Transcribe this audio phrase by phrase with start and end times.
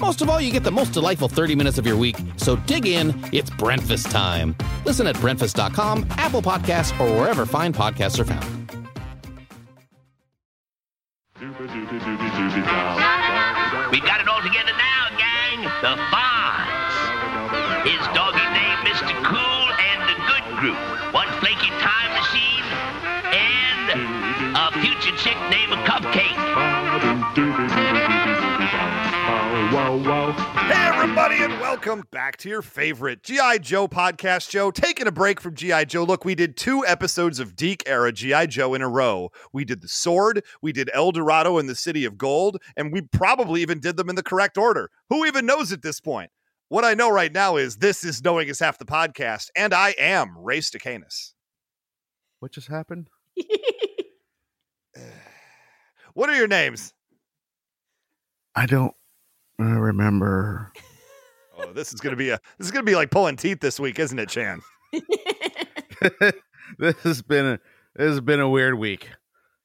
[0.00, 2.16] Most of all, you get the most delightful 30 minutes of your week.
[2.36, 4.56] So dig in, it's Breakfast time.
[4.86, 8.44] Listen at breakfast.com, Apple Podcasts, or wherever fine podcasts are found.
[13.90, 15.62] We got it all together now, gang.
[15.82, 16.94] The Fonz.
[17.84, 19.12] His doggy name, Mr.
[19.24, 20.78] Cool, and the Good Group.
[21.12, 22.64] One flaky time machine,
[23.36, 26.89] and a future chick named Cupcake.
[29.70, 33.58] Hey, everybody, and welcome back to your favorite G.I.
[33.58, 34.72] Joe podcast show.
[34.72, 35.84] Taking a break from G.I.
[35.84, 36.02] Joe.
[36.02, 38.46] Look, we did two episodes of DiC era G.I.
[38.46, 39.30] Joe in a row.
[39.52, 43.02] We did The Sword, we did El Dorado and the City of Gold, and we
[43.02, 44.90] probably even did them in the correct order.
[45.08, 46.32] Who even knows at this point?
[46.68, 49.94] What I know right now is this is Knowing is Half the Podcast, and I
[49.98, 51.34] am Ray Stacanus.
[52.40, 53.08] What just happened?
[56.14, 56.92] What are your names?
[58.56, 58.92] I don't
[59.60, 60.72] uh, remember.
[61.58, 63.98] Oh, this is gonna be a this is gonna be like pulling teeth this week,
[63.98, 64.62] isn't it, Chan?
[66.78, 67.60] this has been a,
[67.94, 69.10] this has been a weird week,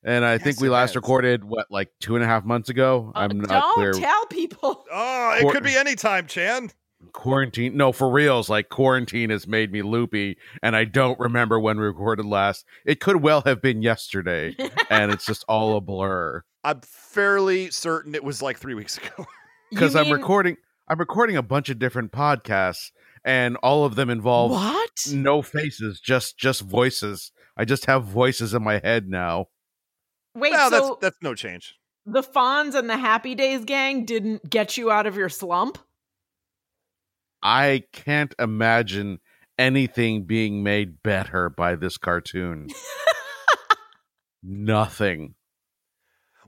[0.03, 0.95] and I think we last has.
[0.97, 3.11] recorded what like two and a half months ago.
[3.15, 3.93] Uh, I'm not don't clear.
[3.93, 4.85] tell people.
[4.91, 6.71] Oh, it Quar- could be any time, Chan.
[7.13, 7.77] quarantine.
[7.77, 8.49] No, for reals.
[8.49, 12.65] Like quarantine has made me loopy, and I don't remember when we recorded last.
[12.85, 14.55] It could well have been yesterday,
[14.89, 19.25] and it's just all a blur I'm fairly certain it was like three weeks ago.
[19.75, 20.57] because I'm mean- recording.
[20.87, 22.91] I'm recording a bunch of different podcasts,
[23.23, 25.07] and all of them involve What?
[25.11, 27.31] no faces, just just voices.
[27.57, 29.47] I just have voices in my head now.
[30.35, 31.75] Wait, well, so that's that's no change.
[32.05, 35.77] the Fonz and the Happy Days gang didn't get you out of your slump?
[37.41, 39.19] I can't imagine
[39.57, 42.67] anything being made better by this cartoon.
[44.43, 45.34] Nothing.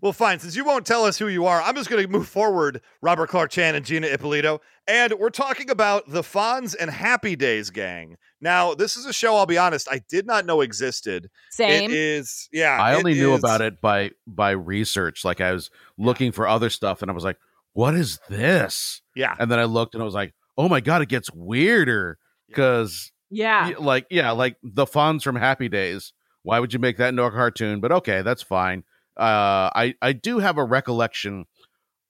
[0.01, 0.39] Well, fine.
[0.39, 3.29] Since you won't tell us who you are, I'm just going to move forward, Robert
[3.29, 4.61] Clark Chan and Gina Ippolito.
[4.87, 8.17] And we're talking about the Fonz and Happy Days gang.
[8.39, 11.29] Now, this is a show, I'll be honest, I did not know existed.
[11.49, 11.89] Same.
[11.89, 12.77] It is, yeah.
[12.79, 15.25] I only knew is- about it by by research.
[15.25, 17.37] Like I was looking for other stuff and I was like,
[17.73, 19.01] what is this?
[19.15, 19.35] Yeah.
[19.39, 22.17] And then I looked and I was like, oh my god, it gets weirder.
[22.53, 23.69] Cause yeah.
[23.69, 26.13] y- like yeah, like the Fonz from Happy Days.
[26.43, 27.81] Why would you make that into a cartoon?
[27.81, 28.83] But okay, that's fine.
[29.17, 31.45] Uh I I do have a recollection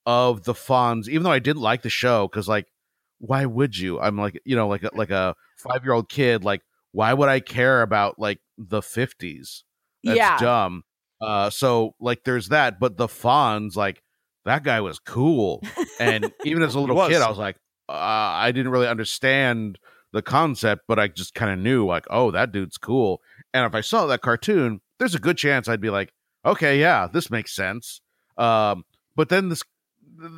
[0.08, 2.66] of the Fonz, even though I didn't like the show, because like,
[3.18, 4.00] why would you?
[4.00, 6.44] I'm like, you know, like a, like a five year old kid.
[6.44, 9.64] Like, why would I care about like the fifties?
[10.02, 10.38] That's yeah.
[10.38, 10.84] dumb.
[11.20, 14.02] Uh, so like, there's that, but the Fonz, like,
[14.44, 15.62] that guy was cool,
[16.00, 17.56] and even as a little kid, I was like,
[17.88, 19.78] uh, I didn't really understand
[20.12, 23.20] the concept, but I just kind of knew, like, oh, that dude's cool.
[23.52, 26.12] And if I saw that cartoon, there's a good chance I'd be like,
[26.44, 28.00] okay, yeah, this makes sense.
[28.36, 28.84] Um,
[29.16, 29.62] but then this.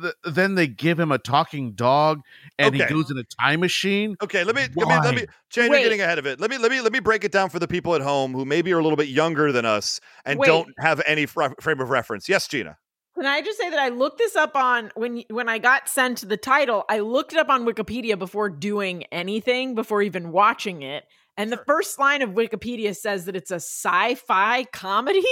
[0.01, 2.21] th- Then they give him a talking dog,
[2.59, 2.83] and Okay.
[2.85, 4.15] he goes in a time machine.
[4.21, 5.27] Okay, let me let me let me Why?
[5.49, 6.39] Chan, you're getting ahead of it.
[6.39, 8.45] Let me let me let me break it down for the people at home who
[8.45, 10.47] maybe are a little bit younger than us and Wait.
[10.47, 12.29] don't have any fr- frame of reference.
[12.29, 12.77] Yes, Gina.
[13.15, 16.27] Can I just say that I looked this up on when when I got sent
[16.27, 21.03] the title, I looked it up on Wikipedia before doing anything, before even watching it.
[21.37, 25.23] And the first line of Wikipedia says that it's a sci-fi comedy.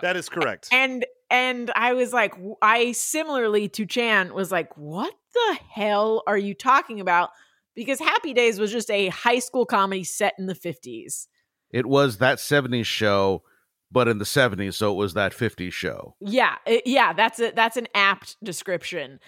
[0.00, 0.68] That is correct.
[0.72, 6.36] And and I was like, I similarly to Chan was like, what the hell are
[6.38, 7.30] you talking about?
[7.74, 11.26] Because Happy Days was just a high school comedy set in the 50s.
[11.70, 13.42] It was that 70s show,
[13.90, 16.14] but in the 70s, so it was that 50s show.
[16.20, 19.20] Yeah, it- yeah, that's a that's an apt description.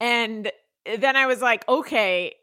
[0.00, 0.52] And
[0.86, 2.34] eh, then I was like, okay,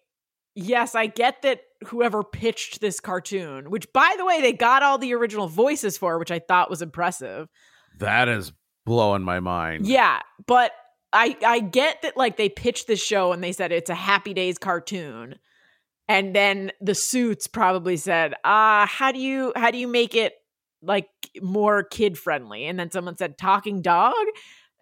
[0.55, 4.97] yes, I get that whoever pitched this cartoon, which by the way, they got all
[4.97, 7.47] the original voices for, which I thought was impressive.
[7.99, 8.51] That is
[8.85, 9.85] blowing my mind.
[9.85, 10.71] Yeah, but
[11.13, 14.33] I I get that like they pitched this show and they said it's a Happy
[14.33, 15.35] Days cartoon.
[16.07, 20.33] and then the suits probably said, "Uh, how do you how do you make it
[20.81, 21.09] like
[21.41, 24.13] more kid friendly?" And then someone said, "Talking dog."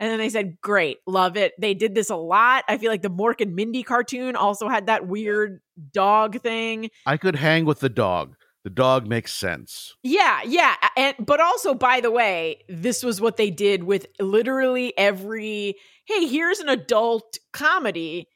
[0.03, 2.65] And then they said, "Great, love it." They did this a lot.
[2.67, 5.61] I feel like the Mork and Mindy cartoon also had that weird
[5.93, 6.89] dog thing.
[7.05, 8.35] I could hang with the dog.
[8.65, 9.95] The dog makes sense.
[10.03, 14.93] Yeah, yeah, and but also by the way, this was what they did with literally
[14.97, 15.75] every
[16.05, 18.27] hey, here's an adult comedy.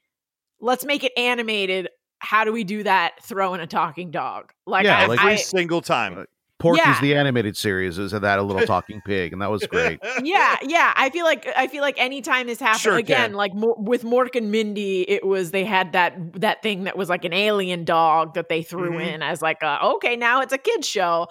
[0.61, 1.89] Let's make it animated.
[2.19, 3.21] How do we do that?
[3.23, 4.53] Throw in a talking dog.
[4.65, 6.25] Like, Yeah, I, like- Every I- single time.
[6.59, 7.01] Porky's Yeah.
[7.01, 9.99] the animated series is that a little talking pig, and that was great.
[10.23, 10.91] yeah, yeah.
[10.95, 13.33] I feel like I feel like anytime this happened Sure again, can.
[13.33, 17.09] like Mor- with Mork and Mindy, it was they had that that thing that was
[17.09, 19.13] like an alien dog that they threw Mhm.
[19.15, 21.27] in as like a okay, now it's a kids show.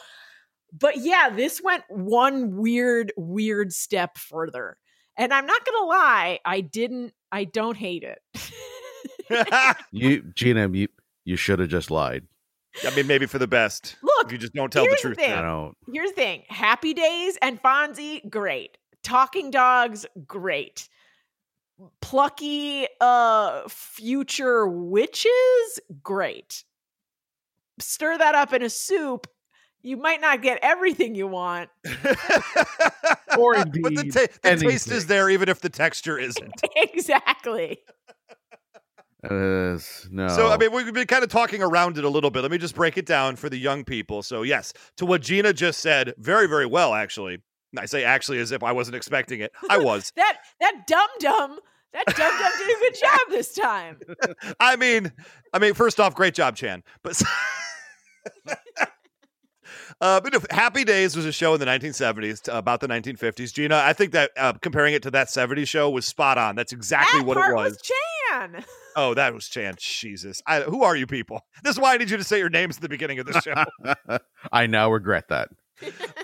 [0.73, 4.77] But yeah, this went one weird, weird step further.
[5.17, 7.15] And I'm not gonna lie, I didn't.
[7.33, 8.19] I don't hate it.
[9.91, 10.89] You, Gina, you
[11.25, 12.25] you should have just lied.
[12.85, 13.97] I mean, maybe for the best.
[14.03, 15.17] Look, If you just don't tell the here's the truth.
[15.19, 15.33] thing.
[15.33, 15.77] I don't.
[15.93, 20.89] here's the thing happy days and fonzie great talking dogs great
[22.01, 26.65] plucky uh future witches great
[27.79, 29.27] stir that up in a soup
[29.83, 31.69] you might not get everything you want
[33.39, 36.55] Or but the, indeed ta- the taste is there, even if the texture isn't.
[36.77, 37.79] exactly
[39.31, 39.79] Uh,
[40.11, 40.29] no.
[40.29, 42.43] So, I mean, we've been kind of talking around it a little bit.
[42.43, 44.23] Let me just break it down for the young people.
[44.23, 47.43] So, yes, to what Gina just said, very, very well, actually.
[47.77, 49.53] I say actually as if I wasn't expecting it.
[49.69, 50.13] I was.
[50.17, 51.59] that that dum dum
[51.93, 53.99] that dum dum did a good job this time
[54.61, 55.13] I mean,
[55.53, 56.83] I mean, first off, great job, Chan.
[57.03, 57.21] But,
[60.01, 63.53] uh, but if Happy Days was a show in the 1970s to about the 1950s.
[63.53, 66.57] Gina, I think that uh, comparing it to that 70s show was spot on.
[66.57, 67.73] That's exactly that what part it was.
[67.73, 67.83] was
[68.37, 68.65] chan
[68.97, 69.75] Oh, that was Chan.
[69.79, 71.43] Jesus, I, who are you people?
[71.63, 73.41] This is why I need you to say your names at the beginning of the
[73.41, 74.19] show.
[74.53, 75.49] I now regret that.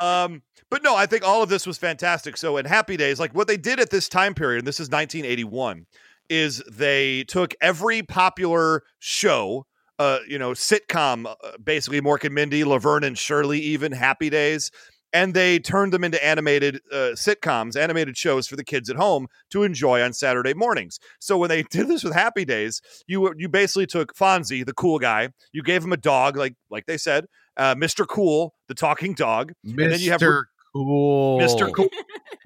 [0.00, 2.36] um, but no, I think all of this was fantastic.
[2.36, 4.88] So in Happy Days, like what they did at this time period, and this is
[4.88, 5.86] 1981,
[6.30, 9.66] is they took every popular show,
[9.98, 14.70] uh, you know, sitcom, uh, basically Mork and Mindy, Laverne and Shirley, even Happy Days,
[15.12, 19.26] and they turned them into animated uh, sitcoms, animated shows for the kids at home
[19.50, 20.98] to enjoy on Saturday mornings.
[21.20, 24.98] So when they did this with Happy Days, you you basically took Fonzie, the cool
[24.98, 27.26] guy, you gave him a dog, like like they said,
[27.56, 28.06] uh, Mr.
[28.06, 29.90] Cool, the talking dog, Mr.
[29.90, 31.38] then you have- cool.
[31.40, 31.70] Mr.
[31.72, 31.88] Cool.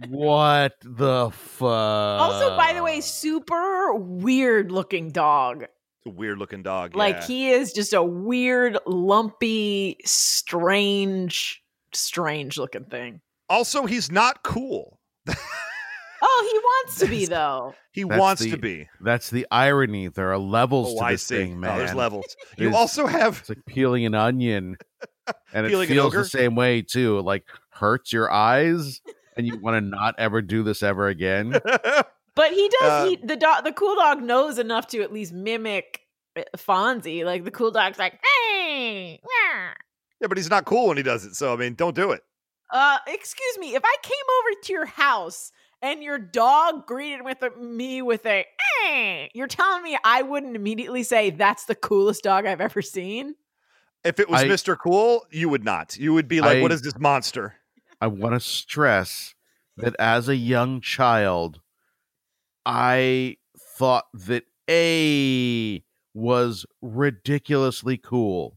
[0.08, 2.20] What the fuck?
[2.20, 5.70] also by the way super weird looking dog It's
[6.06, 6.94] a weird looking dog.
[6.96, 7.26] Like yeah.
[7.26, 11.62] he is just a weird, lumpy, strange,
[11.98, 13.20] strange looking thing.
[13.48, 14.98] also he's not cool.
[16.22, 17.74] Oh, he wants to be though.
[17.92, 18.88] He That's wants the- to be.
[19.00, 20.08] That's the irony.
[20.08, 21.36] There are levels Oh, to I this see.
[21.36, 21.74] thing, man.
[21.74, 22.36] Oh, there's levels.
[22.56, 24.76] You There's- also have It's like peeling an onion,
[25.52, 27.18] and it Peeling an feels the same way too.
[27.18, 29.00] It, Like hurts your eyes,
[29.36, 31.50] and you want to not ever do this ever again.
[32.34, 32.90] But he does.
[32.90, 36.00] Uh, he the dog, the cool dog knows enough to at least mimic
[36.36, 37.24] uh, Fonzie.
[37.24, 39.72] Like the cool dog's like, hey, wah."
[40.20, 41.34] Yeah, but he's not cool when he does it.
[41.34, 42.22] So I mean, don't do it.
[42.70, 45.52] uh, excuse me, if I came over to your house
[45.82, 48.44] and your dog greeted with a, me with a,
[48.82, 53.34] hey, you're telling me I wouldn't immediately say that's the coolest dog I've ever seen?
[54.04, 54.76] If it was I- Mr.
[54.78, 55.96] Cool, you would not.
[55.96, 57.56] You would be like, I- "What is this monster?"
[58.00, 59.34] I want to stress
[59.76, 61.60] that as a young child,
[62.64, 63.36] I
[63.78, 65.82] thought that A
[66.14, 68.55] was ridiculously cool.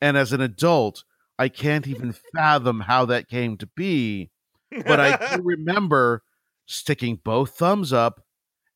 [0.00, 1.04] And as an adult,
[1.38, 4.30] I can't even fathom how that came to be.
[4.86, 6.22] But I do remember
[6.66, 8.22] sticking both thumbs up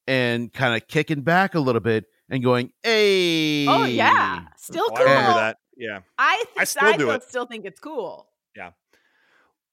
[0.07, 4.95] and kind of kicking back a little bit and going, "Hey!" Oh yeah, still Oh,
[4.97, 4.99] cool.
[4.99, 5.57] I remember that.
[5.77, 5.99] Yeah.
[6.19, 7.23] I, th- I still do still, it.
[7.25, 8.27] still think it's cool.
[8.57, 8.71] Yeah.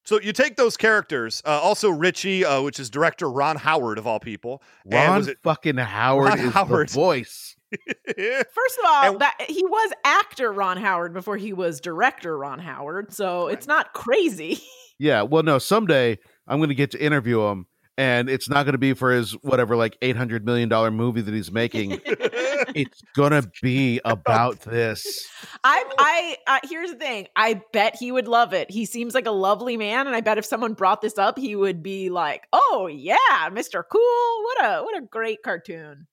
[0.06, 1.42] So you take those characters.
[1.46, 4.62] Uh, also, Richie, uh, which is director Ron Howard of all people.
[4.86, 6.90] And Ron was it- fucking Howard Ron is Howard.
[6.90, 7.56] the voice.
[8.08, 12.60] First of all, And- that he was actor Ron Howard before he was director Ron
[12.60, 14.62] Howard, so it's not crazy.
[15.02, 18.74] Yeah, well, no, someday I'm going to get to interview him, and it's not going
[18.74, 22.02] to be for his whatever, like eight hundred million dollar movie that he's making.
[22.06, 25.26] it's going to be about this.
[25.64, 27.28] I, I, uh, here's the thing.
[27.38, 28.70] I bet he would love it.
[28.70, 31.56] He seems like a lovely man, and I bet if someone brought this up, he
[31.56, 34.02] would be like, "Oh yeah, Mister Cool.
[34.44, 36.08] What a what a great cartoon."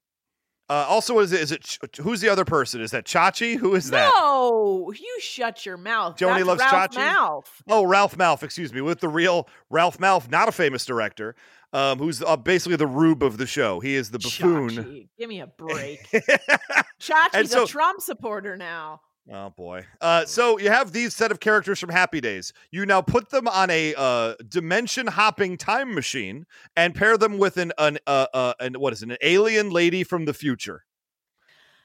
[0.68, 2.80] Uh, also, is it, is it who's the other person?
[2.80, 3.56] Is that Chachi?
[3.56, 4.12] Who is that?
[4.16, 6.16] No, you shut your mouth.
[6.16, 6.96] Joanie That's loves Ralph Chachi?
[6.96, 7.62] Mouth.
[7.68, 11.37] Oh, Ralph Malph, excuse me, with the real Ralph Malph, not a famous director,
[11.73, 13.78] um, who's uh, basically the rube of the show.
[13.78, 14.70] He is the buffoon.
[14.70, 15.08] Chachi.
[15.16, 16.00] Give me a break.
[17.00, 19.02] Chachi's so- a Trump supporter now.
[19.33, 19.85] Oh boy.
[20.00, 22.52] Uh, so you have these set of characters from Happy Days.
[22.71, 27.56] You now put them on a uh, dimension hopping time machine and pair them with
[27.56, 29.11] an an uh, uh an what is it?
[29.11, 30.85] An alien lady from the future.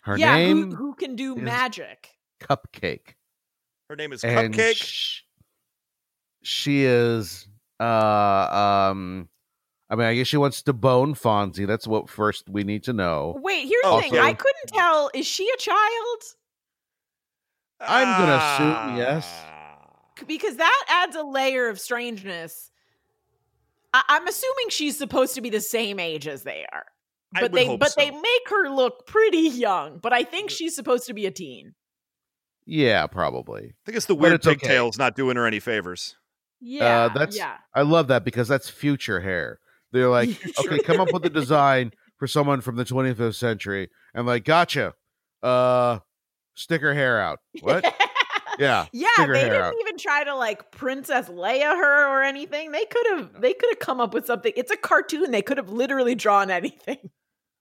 [0.03, 2.09] Her yeah, name who, who can do is- magic?
[2.41, 3.15] Cupcake.
[3.89, 4.75] Her name is and Cupcake.
[4.75, 5.21] sh-
[6.43, 7.47] she is
[7.79, 9.29] uh um
[9.89, 11.65] I mean I guess she wants to bone Fonzie.
[11.67, 13.35] That's what first we need to know.
[13.41, 14.19] Wait, here's Oh, the thing.
[14.19, 15.09] I couldn't tell.
[15.15, 16.21] Is she a child?
[17.87, 18.35] I'm gonna
[18.85, 19.27] assume yes.
[19.45, 19.87] Ah.
[20.27, 22.71] Because that adds a layer of strangeness.
[23.93, 26.85] I- I'm assuming she's supposed to be the same age as they are,
[27.35, 27.99] I but would they hope but so.
[28.01, 29.97] they make her look pretty young.
[29.99, 31.73] But I think she's supposed to be a teen.
[32.65, 33.63] Yeah, probably.
[33.63, 34.55] I think it's the weird it's okay.
[34.57, 36.15] pigtails not doing her any favors.
[36.59, 37.57] Yeah, that's- yeah.
[37.73, 39.59] I love that because that's future hair.
[39.91, 43.89] They're like, okay, come up with a design for someone from the 25th century.
[44.13, 44.93] And like, gotcha.
[45.41, 45.99] Uh
[46.55, 47.39] stick her hair out.
[47.61, 47.83] What?
[48.59, 48.85] yeah.
[48.91, 49.73] Yeah, stick her they hair didn't out.
[49.81, 52.71] even try to like Princess Leia her or anything.
[52.71, 54.53] They could have they could have come up with something.
[54.55, 55.31] It's a cartoon.
[55.31, 56.97] They could have literally drawn anything.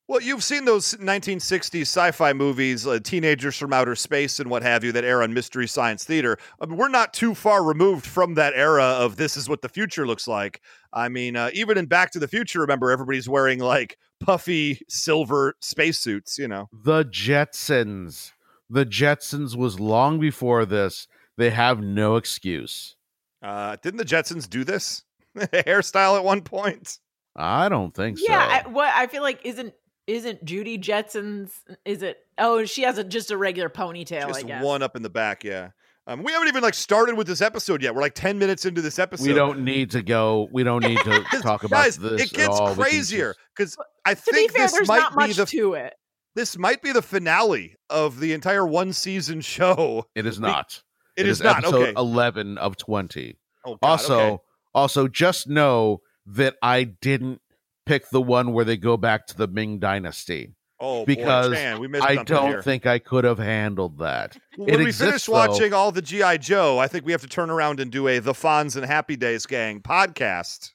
[0.08, 4.82] Well, you've seen those 1960s sci-fi movies, uh, teenagers from outer space and what have
[4.82, 6.36] you, that air on Mystery Science Theater.
[6.60, 9.68] I mean, we're not too far removed from that era of this is what the
[9.68, 10.62] future looks like.
[10.92, 15.54] I mean, uh, even in Back to the Future, remember everybody's wearing like puffy silver
[15.60, 16.38] spacesuits.
[16.38, 18.32] You know, The Jetsons.
[18.70, 21.08] The Jetsons was long before this.
[21.36, 22.96] They have no excuse.
[23.42, 25.02] uh, didn't the Jetsons do this
[25.36, 26.98] hairstyle at one point?
[27.36, 28.24] I don't think so.
[28.28, 28.68] Yeah, so.
[28.68, 29.72] I, what I feel like isn't
[30.06, 31.52] isn't Judy Jetson's
[31.84, 34.64] is it oh she has a just a regular ponytail, I Just guess.
[34.64, 35.44] one up in the back.
[35.44, 35.70] Yeah.
[36.06, 37.94] Um, we haven't even like started with this episode yet.
[37.94, 39.28] We're like 10 minutes into this episode.
[39.28, 40.48] we don't need to go.
[40.50, 42.22] We don't need to talk about guys, this.
[42.22, 42.74] it at gets all.
[42.74, 45.74] Crazier because I to be think fair, this there's might not be much the to
[45.74, 45.94] it.
[46.34, 50.06] This might be the finale of the entire one season show.
[50.14, 50.82] It is not.
[51.16, 51.92] it is, not episode okay.
[51.96, 53.38] Eleven of twenty.
[53.64, 54.42] Oh, God, also, okay.
[54.74, 57.40] also, just know that I didn't
[57.86, 61.90] pick the one where they go back to the Ming Dynasty oh, because boy, Chan,
[61.90, 62.62] missed I don't here.
[62.62, 64.36] think I could have handled that.
[64.56, 65.32] when it we exists, finish though.
[65.32, 68.18] watching all the GI Joe, I think we have to turn around and do a
[68.18, 70.72] the Fonz and Happy Days gang podcast.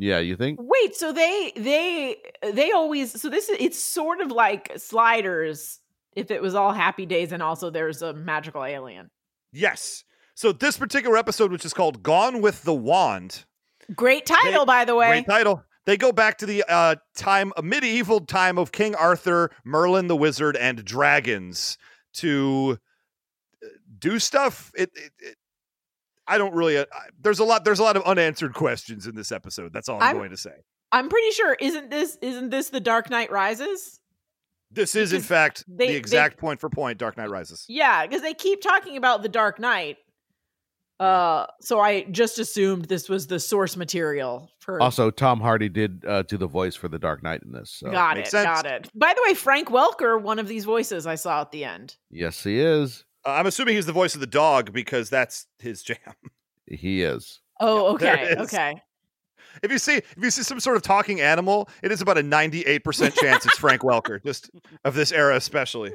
[0.00, 0.58] Yeah, you think?
[0.62, 2.16] Wait, so they they
[2.52, 5.80] they always so this is it's sort of like sliders
[6.16, 9.10] if it was all happy days and also there's a magical alien.
[9.52, 10.04] Yes.
[10.34, 13.44] So this particular episode, which is called "Gone with the Wand,"
[13.94, 15.08] Great title, by the way.
[15.08, 15.64] Great title.
[15.86, 20.16] They go back to the uh, time, a medieval time of King Arthur, Merlin the
[20.16, 21.78] Wizard, and dragons
[22.14, 22.78] to
[23.62, 24.70] uh, do stuff.
[24.76, 25.36] It, it, it
[26.30, 26.78] I don't really.
[26.78, 27.64] Uh, I- there's a lot.
[27.64, 29.72] There's a lot of unanswered questions in this episode.
[29.72, 30.54] That's all I'm, I'm- going to say.
[30.92, 34.00] I'm pretty sure isn't this isn't this the Dark Knight Rises?
[34.72, 36.98] This is, in fact, they- the they- exact point for point.
[36.98, 37.64] Dark Knight Rises.
[37.68, 39.98] Yeah, because they keep talking about the Dark Knight.
[40.98, 44.82] Uh, so I just assumed this was the source material for.
[44.82, 47.70] Also, Tom Hardy did uh, do the voice for the Dark Knight in this.
[47.70, 47.90] So.
[47.90, 48.44] got it, sense.
[48.44, 48.90] got it.
[48.94, 51.96] By the way, Frank Welker, one of these voices I saw at the end.
[52.10, 53.04] Yes, he is.
[53.26, 55.98] Uh, I'm assuming he's the voice of the dog because that's his jam.
[56.66, 57.40] He is.
[57.60, 58.46] Oh, okay, it is.
[58.52, 58.80] okay.
[59.62, 62.22] If you see if you see some sort of talking animal, it is about a
[62.22, 64.48] 98% chance it's Frank Welker, just
[64.84, 65.92] of this era especially.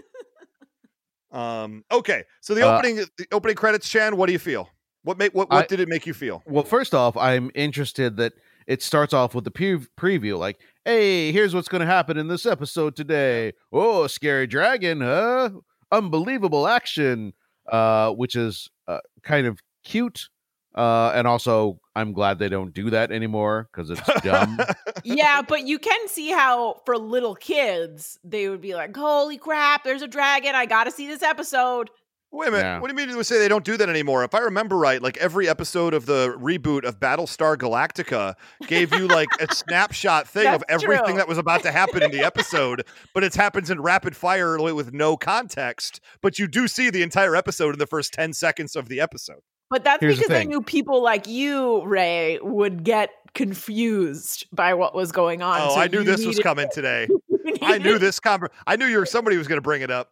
[1.31, 2.23] Um okay.
[2.41, 4.69] So the Uh, opening the opening credits, Chan, what do you feel?
[5.03, 6.43] What made what, what I- did it make you feel?
[6.45, 8.33] Well, first off, I'm interested that
[8.67, 12.27] it starts off with the pre- preview, like, "Hey, here's what's going to happen in
[12.27, 13.53] this episode today.
[13.71, 15.49] Oh, scary dragon, huh?
[15.97, 17.33] Unbelievable action."
[17.67, 20.29] Uh, which is uh, kind of cute.
[20.75, 24.59] Uh, and also, I'm glad they don't do that anymore because it's dumb.
[25.03, 29.83] yeah, but you can see how for little kids they would be like, "Holy crap!
[29.83, 30.53] There's a dragon!
[30.53, 31.89] I got to see this episode."
[32.35, 32.63] Wait a minute.
[32.63, 32.79] Yeah.
[32.79, 34.23] What do you mean you say they don't do that anymore?
[34.23, 38.35] If I remember right, like every episode of the reboot of Battlestar Galactica
[38.67, 41.15] gave you like a snapshot thing of everything true.
[41.15, 44.93] that was about to happen in the episode, but it happens in rapid fire with
[44.93, 46.01] no context.
[46.21, 49.39] But you do see the entire episode in the first 10 seconds of the episode.
[49.69, 50.49] But that's Here's because they thing.
[50.49, 55.61] knew people like you, Ray, would get confused by what was going on.
[55.61, 57.07] Oh, so I knew you this was needed- coming today.
[57.61, 60.11] I knew this conver- I knew you were somebody was going to bring it up.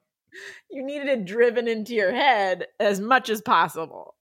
[0.73, 4.15] You needed it driven into your head as much as possible.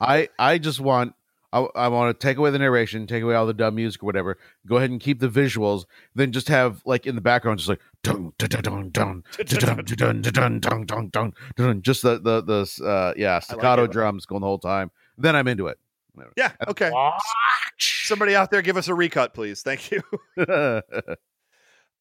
[0.00, 1.14] I I just want
[1.52, 4.06] I, I want to take away the narration, take away all the dumb music or
[4.06, 4.38] whatever.
[4.68, 5.86] Go ahead and keep the visuals.
[6.14, 9.84] Then just have like in the background, just like dun dun dun dun dun dun
[9.84, 11.82] dun dun dun dun dun dun dun.
[11.82, 13.90] Just the the the uh yeah staccato it.
[13.90, 14.92] drums going the whole time.
[15.18, 15.78] Then I'm into it.
[16.36, 16.92] Yeah, okay.
[17.78, 19.62] Somebody out there give us a recut, please.
[19.62, 20.02] Thank you.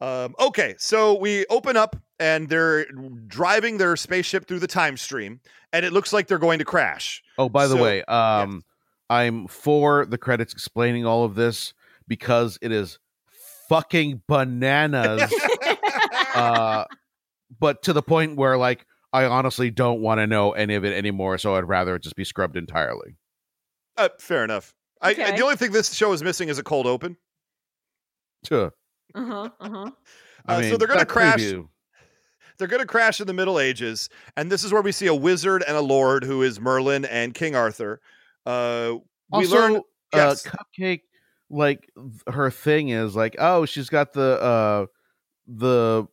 [0.02, 2.86] Um, okay, so we open up and they're
[3.28, 5.40] driving their spaceship through the time stream,
[5.74, 7.22] and it looks like they're going to crash.
[7.38, 8.64] Oh, by the So- way, um,
[9.10, 11.74] I'm for the credits explaining all of this
[12.08, 13.00] because it is
[13.68, 15.34] fucking bananas.
[16.36, 16.86] uh,
[17.60, 20.96] but to the point where, like, I honestly don't want to know any of it
[20.96, 21.38] anymore.
[21.40, 23.16] So I'd rather it just be scrubbed entirely.
[23.98, 24.74] Uh, fair enough.
[25.02, 25.36] I, Okay.
[25.36, 27.18] the only thing this show is missing is a cold open.
[28.46, 28.72] Tuh.
[29.16, 29.50] Uh-huh.
[29.60, 29.92] Uh-huh.
[30.46, 31.40] I Uh, mean, so they're going to crash.
[31.40, 31.68] preview-
[32.58, 35.14] They're going to crash in the Middle Ages, and this is where we see a
[35.16, 38.02] wizard and a lord who is Merlin and King Arthur.
[38.46, 38.96] Uh,
[39.32, 39.82] we also, learn uh,
[40.14, 40.46] yes.
[40.46, 41.02] Cupcake,
[41.50, 41.90] like
[42.28, 44.86] her thing is like, oh, she's got the uh,
[45.48, 46.08] the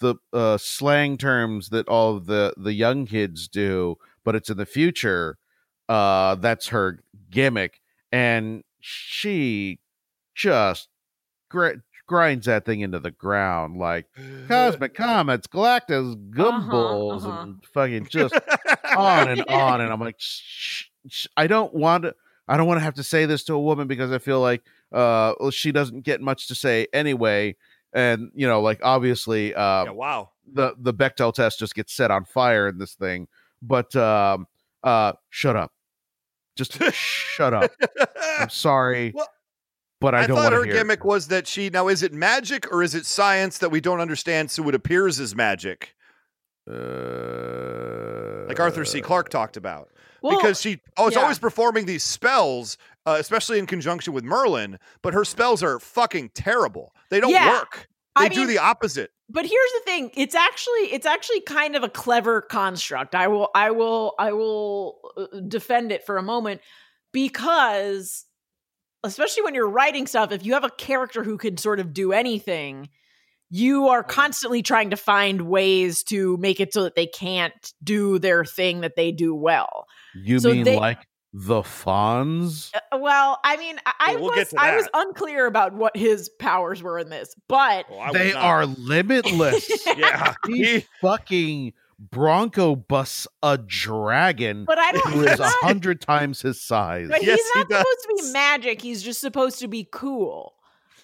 [0.00, 4.56] the uh, slang terms that all of the the young kids do, but it's in
[4.56, 5.38] the future.
[5.88, 7.80] Uh, that's her gimmick,
[8.12, 9.78] and she
[10.34, 10.88] just
[11.48, 11.74] gr-
[12.06, 14.06] grinds that thing into the ground like
[14.46, 17.42] cosmic comets, galactus, gumballs, uh-huh.
[17.42, 18.34] and fucking just
[18.96, 22.14] on and on and i'm like shh, shh, i don't want to
[22.48, 24.62] i don't want to have to say this to a woman because i feel like
[24.92, 27.54] uh well, she doesn't get much to say anyway
[27.92, 30.30] and you know like obviously uh yeah, wow.
[30.52, 33.26] the the Bechdel test just gets set on fire in this thing
[33.62, 34.46] but um
[34.82, 35.72] uh shut up
[36.56, 37.70] just shut up
[38.38, 39.28] i'm sorry Well,
[40.04, 40.76] but i, I, don't thought her hear it.
[40.78, 44.00] gimmick was that she now is it magic or is it science that we don't
[44.00, 45.94] understand, so it appears as magic,
[46.70, 49.00] uh, like Arthur C.
[49.00, 49.88] Clarke talked about.
[50.22, 51.22] Well, because she oh, it's yeah.
[51.22, 54.78] always performing these spells, uh, especially in conjunction with Merlin.
[55.02, 56.94] But her spells are fucking terrible.
[57.10, 57.50] They don't Yeah.
[57.50, 57.88] work.
[58.18, 59.10] They I do mean- the opposite.
[59.28, 63.48] but here's the thing it's actually it's actually kind of a clever construct i will
[63.54, 66.60] i will i will uh, defend it for a moment
[67.10, 68.26] because
[69.04, 72.12] especially when you're writing stuff if you have a character who can sort of do
[72.12, 72.88] anything
[73.50, 78.18] you are constantly trying to find ways to make it so that they can't do
[78.18, 80.98] their thing that they do well you so mean they- like
[81.36, 82.72] the Fonz?
[82.74, 86.28] Uh, well i mean i, I Well, we'll was i was unclear about what his
[86.38, 88.42] powers were in this but Well, they not.
[88.44, 89.68] are limitless.
[89.96, 90.34] Yeah.
[90.46, 96.42] he He- fucking Bronco busts a dragon but i don't who is a hundred times
[96.42, 97.08] his size.
[97.08, 98.82] But Yes, he's he not supposed to be magic.
[98.82, 100.54] He's just supposed to be cool.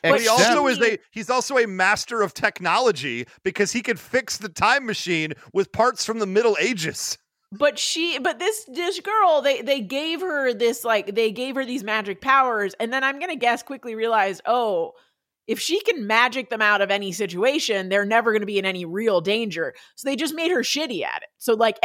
[0.02, 4.00] But he Except- also is a he's also a master of technology because he could
[4.00, 7.18] fix the time machine with parts from the Middle Ages.
[7.52, 11.64] But she, but this this girl, they they gave her this like they gave her
[11.64, 14.92] these magic powers, and then I'm gonna guess quickly realized, oh,
[15.46, 18.84] if she can magic them out of any situation, they're never gonna be in any
[18.84, 19.74] real danger.
[19.96, 21.28] So they just made her shitty at it.
[21.38, 21.78] So like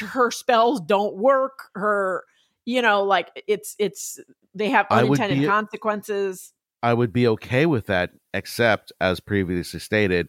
[0.00, 1.70] her spells don't work.
[1.74, 2.24] Her,
[2.64, 4.18] you know, like it's it's
[4.54, 6.52] they have I unintended be- consequences.
[6.82, 10.28] I would be okay with that, except as previously stated,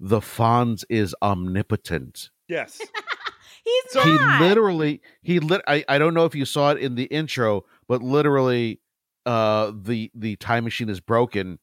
[0.00, 2.30] the Fonz is omnipotent.
[2.48, 2.80] Yes.
[3.64, 6.96] He's So- he literally he lit I, I don't know if you saw it in
[6.96, 8.80] the intro but literally
[9.24, 11.60] uh the the time machine is broken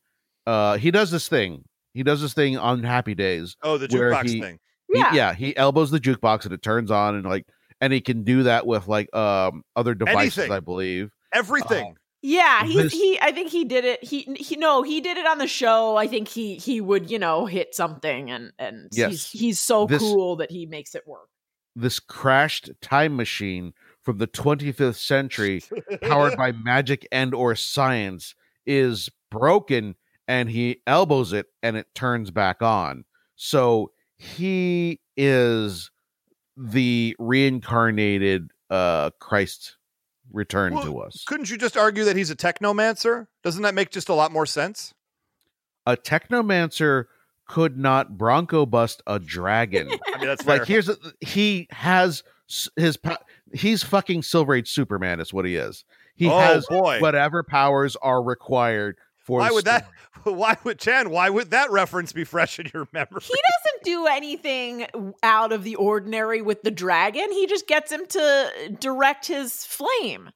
[0.48, 4.30] uh he does this thing he does this thing on happy days Oh, the jukebox
[4.30, 4.60] he- thing.
[4.92, 5.14] He- yeah.
[5.14, 7.46] yeah he elbows the jukebox and it turns on and like
[7.82, 10.52] and he can do that with like um other devices Anything.
[10.52, 11.96] i believe Everything.
[12.22, 14.04] Yeah, he This- he I think he did it.
[14.04, 15.96] He he no, he did it on the show.
[15.96, 19.10] I think he he would, you know, hit something and and Yes.
[19.12, 21.30] he's he's so This- cool that he makes it work.
[21.78, 25.62] this crashed time machine from the 25th century
[26.02, 29.96] powered by magic and or science is broken
[30.30, 33.04] and he elbows it and it turns back on
[33.36, 35.92] so he is
[36.56, 39.76] the reincarnated uh christ
[40.32, 43.26] returned Well, to us Couldn't you just argue that he's a technomancer?
[43.44, 44.94] Doesn't that make just a lot more sense?
[45.88, 47.06] a technomancer
[47.48, 50.60] could not bronco bust a dragon I mean, that's fair.
[50.60, 52.22] like here's the, he has
[52.76, 53.00] his
[53.54, 55.84] he's fucking silver age superman is what he is
[56.16, 57.00] he oh has boy.
[57.00, 58.98] whatever powers are required
[59.38, 59.88] Why the would that?
[60.24, 61.10] Why would Chan?
[61.10, 63.22] Why would that reference be fresh in your memory?
[63.22, 64.88] He doesn't do anything
[65.24, 67.32] out of the ordinary with the dragon.
[67.32, 70.32] He just gets him to direct his flame.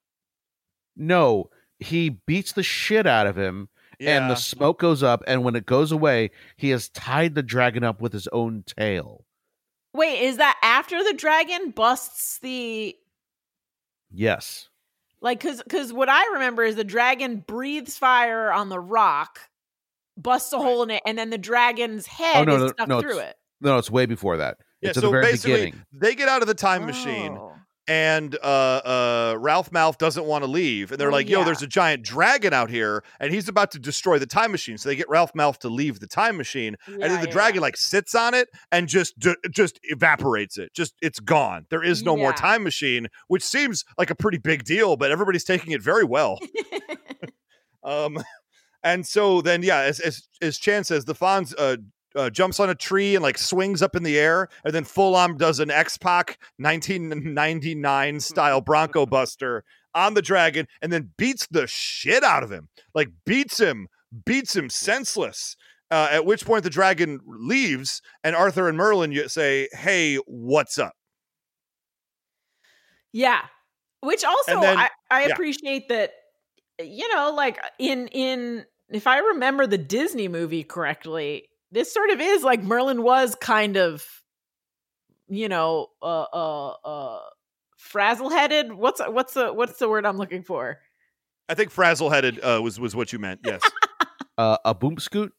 [0.96, 3.68] no he beats the shit out of him
[4.00, 7.84] and the smoke goes up and when it goes away he has tied the dragon
[7.84, 9.26] up with his own tail
[9.94, 12.96] Wait, is that after the dragon busts the
[14.12, 14.70] yes
[15.24, 19.40] like cuz cuz what I remember is the dragon breathes fire on the rock,
[20.16, 22.88] busts a hole in it and then the dragon's oh, head no, is no, stuck
[22.88, 23.36] no, through it.
[23.62, 26.30] no it's way before that Yeah, it's at so the very basically, beginning they get
[26.30, 27.36] out of the time machine.
[27.40, 27.53] Oh.
[27.86, 31.46] And uh, uh, Ralph Malph doesn't want to leave, and they're Oh, like, "Yo, yeah.
[31.46, 34.88] there's a giant dragon out here, and he's about to destroy the time machine." So
[34.88, 38.16] they get Ralph Malph to leave the time machine, and then the dragon like sits
[38.16, 40.74] on it and just d- just evaporates it.
[40.74, 41.66] Just it's gone.
[41.70, 45.44] There is no more time machine, which seems like a pretty big deal, but everybody's
[45.44, 46.40] taking it very well.
[47.84, 48.24] Um,
[48.82, 51.78] and so then, yeah, as as, as Chan says, the Fonz uh,
[52.16, 55.16] uh, jumps on a tree and like swings up in the air, and then full
[55.16, 59.64] on does an X Pac 1999 style Bronco Buster
[59.96, 63.88] on the dragon, and then beats the shit out of him, like beats him,
[64.26, 65.56] beats him senseless.
[65.92, 70.94] Uh, at which point the dragon leaves, and Arthur and Merlin say, "Hey, what's up?"
[73.12, 73.42] Yeah.
[74.02, 75.34] Which also then- I, I yeah.
[75.34, 76.12] appreciate that
[76.82, 82.22] you know, like in in if I remember the Disney movie correctly, this sort of
[82.22, 84.06] is like Merlin was kind of
[85.28, 87.20] you know, uh uh uh
[87.78, 88.74] frazzle headed.
[88.74, 90.80] What's what's the what's the word I'm looking for?
[91.50, 93.42] I think frazzle headed uh, was was what you meant.
[93.46, 93.62] Yes.
[94.36, 95.32] Uh, a boom scoot.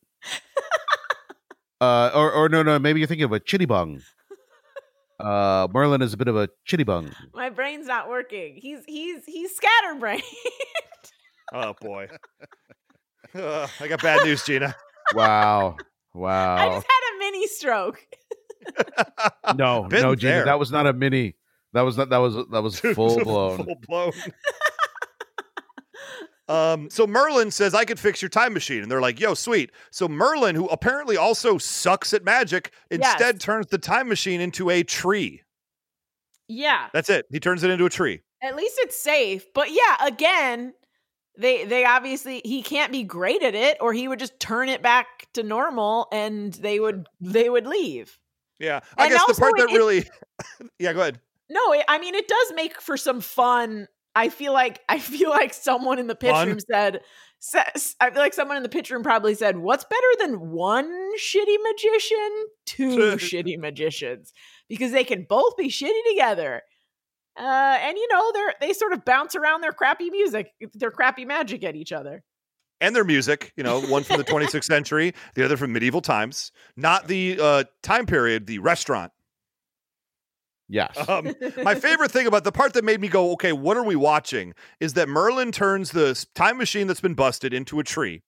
[1.80, 4.00] uh, or or no no maybe you're thinking of a chitty bung.
[5.18, 7.10] Uh, Merlin is a bit of a chitty bung.
[7.34, 8.54] My brain's not working.
[8.54, 10.22] He's he's he's scatterbrained.
[11.52, 12.08] oh boy.
[13.34, 14.76] Uh, I got bad news, Gina.
[15.12, 15.76] Wow,
[16.16, 18.06] I just had a mini stroke.
[19.56, 20.44] No, Been no, Gina, there.
[20.46, 21.36] that was not a mini.
[21.74, 22.08] That was not.
[22.08, 23.58] That was that was full blown.
[23.58, 24.12] Full blown.
[26.48, 28.82] um, so Merlin says, I could fix your time machine.
[28.82, 29.70] And they're like, yo, sweet.
[29.90, 33.42] So Merlin, who apparently also sucks at magic, instead Yes.
[33.42, 35.42] turns the time machine into a tree.
[36.48, 36.88] Yeah.
[36.92, 37.26] That's it.
[37.30, 38.20] He turns it into a tree.
[38.42, 39.46] At least it's safe.
[39.54, 40.74] But yeah, again,
[41.38, 44.82] they they obviously he can't be great at it or he would just turn it
[44.82, 48.18] back to normal and they would they would leave.
[48.60, 48.80] Yeah.
[48.96, 50.04] I And guess the part it- that really
[50.78, 51.20] Yeah, go ahead.
[51.50, 53.88] No, it, I mean it does make for some fun.
[54.14, 56.48] I feel like I feel like someone in the pitch Fun?
[56.48, 57.00] room said
[57.40, 60.90] says, I feel like someone in the pitch room probably said, "What's better than one
[61.18, 62.44] shitty magician?
[62.64, 64.32] Two shitty magicians
[64.68, 66.62] because they can both be shitty together."
[67.36, 71.24] Uh, and you know they're they sort of bounce around their crappy music, their crappy
[71.24, 72.22] magic at each other.
[72.80, 76.52] and their music, you know, one from the 26th century, the other from medieval times,
[76.76, 79.10] not the uh, time period, the restaurant.
[80.68, 80.96] Yes.
[81.08, 83.96] Um, my favorite thing about the part that made me go, okay, what are we
[83.96, 84.54] watching?
[84.80, 88.22] Is that Merlin turns the time machine that's been busted into a tree.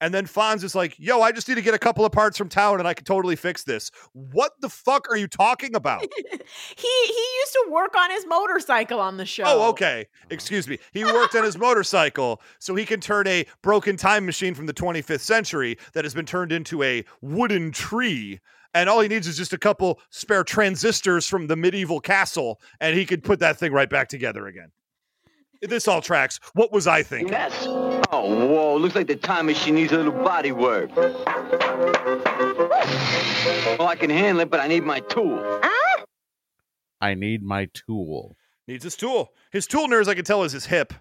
[0.00, 2.36] And then Fonz is like, yo, I just need to get a couple of parts
[2.36, 3.90] from town and I can totally fix this.
[4.12, 6.02] What the fuck are you talking about?
[6.76, 9.44] he he used to work on his motorcycle on the show.
[9.46, 10.06] Oh, okay.
[10.30, 10.78] Excuse me.
[10.92, 14.74] He worked on his motorcycle so he can turn a broken time machine from the
[14.74, 18.40] 25th century that has been turned into a wooden tree.
[18.74, 22.96] And all he needs is just a couple spare transistors from the medieval castle, and
[22.96, 24.72] he could put that thing right back together again.
[25.68, 26.38] This all tracks.
[26.54, 27.32] What was I thinking?
[27.32, 27.52] Yes.
[27.66, 28.02] Oh,
[28.46, 28.76] whoa.
[28.76, 30.94] Looks like the time machine needs a little body work.
[30.96, 31.08] Well,
[33.88, 35.60] I can handle it, but I need my tool.
[37.00, 38.36] I need my tool.
[38.66, 39.32] Needs his tool.
[39.50, 40.92] His tool nerves, I can tell, is his hip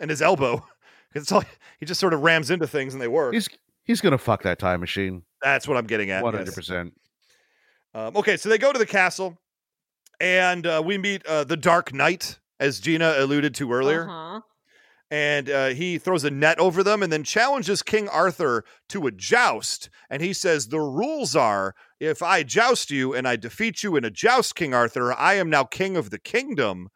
[0.00, 0.66] and his elbow.
[1.12, 1.42] It's all
[1.80, 3.34] he just sort of rams into things and they work.
[3.34, 3.48] He's
[3.82, 5.24] he's gonna fuck that time machine.
[5.42, 6.22] That's what I'm getting at.
[6.22, 6.94] Hundred percent.
[7.94, 9.36] Um, okay, so they go to the castle,
[10.20, 14.08] and uh, we meet uh, the Dark Knight, as Gina alluded to earlier.
[14.08, 14.40] Uh-huh.
[15.10, 19.10] And uh, he throws a net over them and then challenges King Arthur to a
[19.10, 19.90] joust.
[20.08, 24.04] And he says, The rules are if I joust you and I defeat you in
[24.04, 26.90] a joust, King Arthur, I am now king of the kingdom.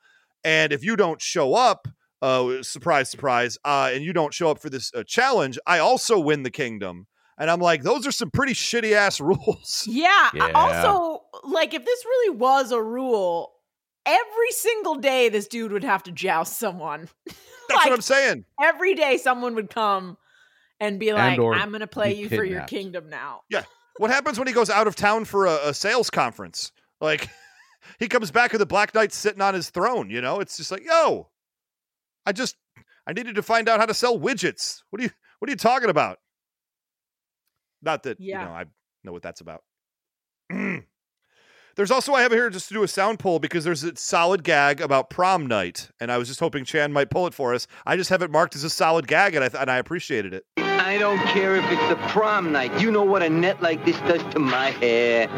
[0.45, 1.89] And if you don't show up,
[2.23, 6.21] uh, surprise, surprise, uh, and you don't show up for this uh, challenge, I also
[6.21, 7.09] win the kingdom.
[7.37, 9.85] And I'm like, those are some pretty shitty ass rules.
[9.89, 10.31] Yeah.
[10.33, 10.53] Yeah.
[10.55, 13.54] Also, like, if this really was a rule,
[14.07, 17.09] every single day this dude would have to joust someone.
[17.27, 17.39] That's
[17.71, 18.45] Like- what I'm saying.
[18.63, 20.17] every day someone would come
[20.81, 23.43] and be like, or I'm going to play be you for your kingdom now.
[23.49, 23.63] Yeah.
[23.99, 26.73] What happens when he goes out of town for a, a sales conference?
[27.01, 27.29] Like
[27.99, 30.41] he comes back with the Black Knight sitting on his throne, you know?
[30.41, 31.31] It's just like, yo,
[32.27, 32.57] I just
[33.07, 34.83] I needed to find out how to sell widgets.
[34.91, 36.19] What are you what are you talking about?
[37.83, 38.41] Not that Yeah.
[38.41, 38.65] you know, I
[39.05, 39.63] know what that's about.
[41.77, 43.97] there's also I have it here just to do a sound poll because there's a
[43.97, 47.55] solid gag about prom night, and I was just hoping Chan might pull it for
[47.55, 47.67] us.
[47.87, 50.35] I just have it marked as a solid gag, and I th- and I appreciated
[50.35, 50.45] it.
[50.57, 52.79] I don't care if it's the prom night.
[52.81, 55.29] You know what a net like this does to my hair.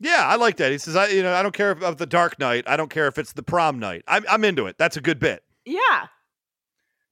[0.00, 0.72] Yeah, I like that.
[0.72, 2.64] He says, I you know, I don't care if of the Dark Knight.
[2.66, 4.02] I don't care if it's the prom night.
[4.08, 4.76] I'm I'm into it.
[4.78, 5.42] That's a good bit.
[5.64, 6.06] Yeah.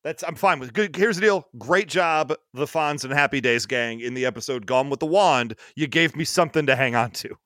[0.05, 0.73] That's I'm fine with.
[0.73, 0.97] Good.
[0.97, 1.47] Here's the deal.
[1.59, 5.55] Great job, the Fonz and Happy Days gang in the episode Gone with the Wand.
[5.77, 7.37] You gave me something to hang on to.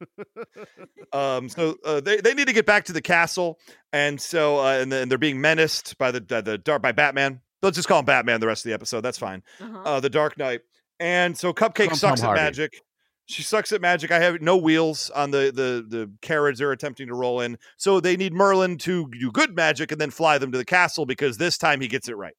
[1.12, 3.58] um, so uh, they they need to get back to the castle,
[3.92, 7.40] and so uh, and, then they're being menaced by the the, the dark by Batman.
[7.62, 9.00] Let's just call him Batman the rest of the episode.
[9.00, 9.42] That's fine.
[9.60, 9.78] Uh-huh.
[9.84, 10.60] Uh, the Dark Knight,
[11.00, 12.42] and so Cupcake Tom sucks at Hardy.
[12.42, 12.80] magic.
[13.28, 14.12] She sucks at magic.
[14.12, 17.98] I have no wheels on the the the carriage they're attempting to roll in, so
[17.98, 21.36] they need Merlin to do good magic and then fly them to the castle because
[21.38, 22.34] this time he gets it right.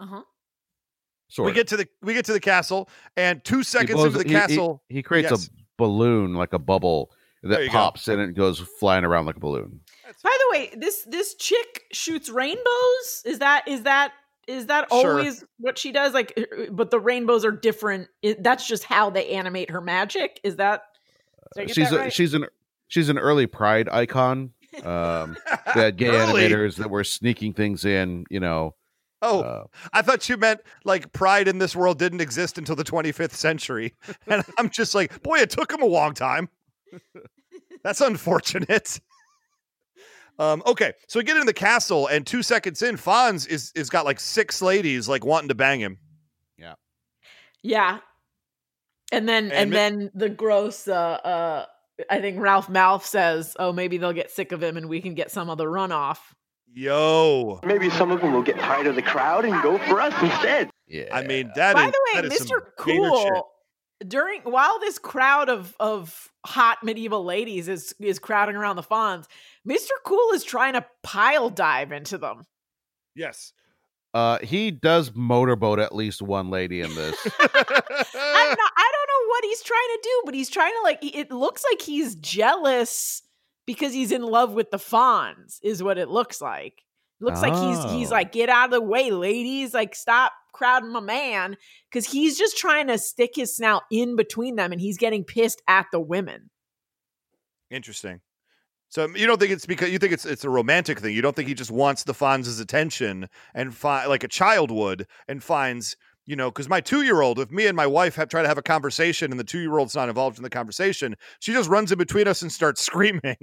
[0.00, 0.22] uh-huh.
[1.28, 1.56] Sort we of.
[1.56, 4.30] get to the we get to the castle, and two seconds blows- into the he-
[4.34, 5.48] he- castle, he, creates Yes.
[5.48, 7.10] a balloon like a bubble
[7.42, 7.72] that you go.
[7.72, 9.80] pops and it goes flying around like a balloon.
[10.22, 13.22] By the way, this this chick shoots rainbows.
[13.24, 14.12] Is that is that
[14.48, 15.10] is that Sure.
[15.18, 16.12] always what she does?
[16.14, 16.38] Like,
[16.70, 18.08] but the rainbows are different.
[18.38, 20.40] That's just how they animate her magic.
[20.44, 20.84] Is that?
[21.54, 22.46] Did I get she's that a, she's an
[22.88, 24.52] she's an early Pride icon.
[24.84, 25.36] Um,
[25.74, 26.42] they had gay Early?
[26.42, 28.24] animators that were sneaking things in.
[28.30, 28.74] You know,
[29.26, 32.84] Oh, uh, I thought you meant like pride in this world didn't exist until the
[32.84, 33.94] 25th century.
[34.28, 36.48] And I'm just like, boy, it took him a long time.
[37.82, 39.00] That's unfortunate.
[40.38, 43.88] Um, okay, so we get in the castle, and two seconds in, Fonz is is
[43.88, 45.98] got like six ladies like wanting to bang him.
[46.58, 46.74] yeah.
[47.62, 47.98] Yeah,
[49.12, 50.86] and then And and, mi- then the gross.
[50.88, 51.66] Uh, uh,
[52.10, 55.14] I think Ralph Malph says, "Oh, maybe they'll get sick of him, and we can
[55.14, 56.18] get some of the runoff."
[56.72, 60.12] Yo, Maybe some of them will get tired of the crowd and go for us
[60.22, 60.70] instead.
[60.86, 61.04] yeah.
[61.12, 61.74] I mean that.
[61.74, 62.62] By is- the way, that is some Mr.
[62.76, 63.48] Cool,
[64.06, 69.24] during while this crowd of of hot medieval ladies is is crowding around the Fonz,
[69.66, 69.88] Mr.
[70.04, 72.44] Cool is trying to pile dive into them.
[73.14, 73.54] Yes.
[74.12, 77.16] uh, he does motorboat at least one lady in this.
[77.40, 80.98] I'm not, I don't know what he's trying to do, but he's trying to like.
[81.02, 83.22] It looks like he's jealous
[83.66, 85.58] because he's in love with the Fonz.
[85.62, 86.82] Is what it looks like.
[87.20, 88.14] Looks like he's he's Oh.
[88.14, 89.72] like, get out of the way, ladies!
[89.74, 91.56] Like, stop crowding my man,
[91.90, 95.62] because he's just trying to stick his snout in between them, and he's getting pissed
[95.68, 96.50] at the women.
[97.70, 98.20] Interesting.
[98.88, 101.14] So um, you don't think it's because you think it's it's a romantic thing.
[101.14, 105.06] You don't think he just wants the Fonz's attention and find like a child would
[105.26, 105.96] and finds
[106.26, 108.48] you know because my two year old, if me and my wife have try to
[108.48, 111.68] have a conversation and the two year old's not involved in the conversation, she just
[111.68, 113.36] runs in between us and starts screaming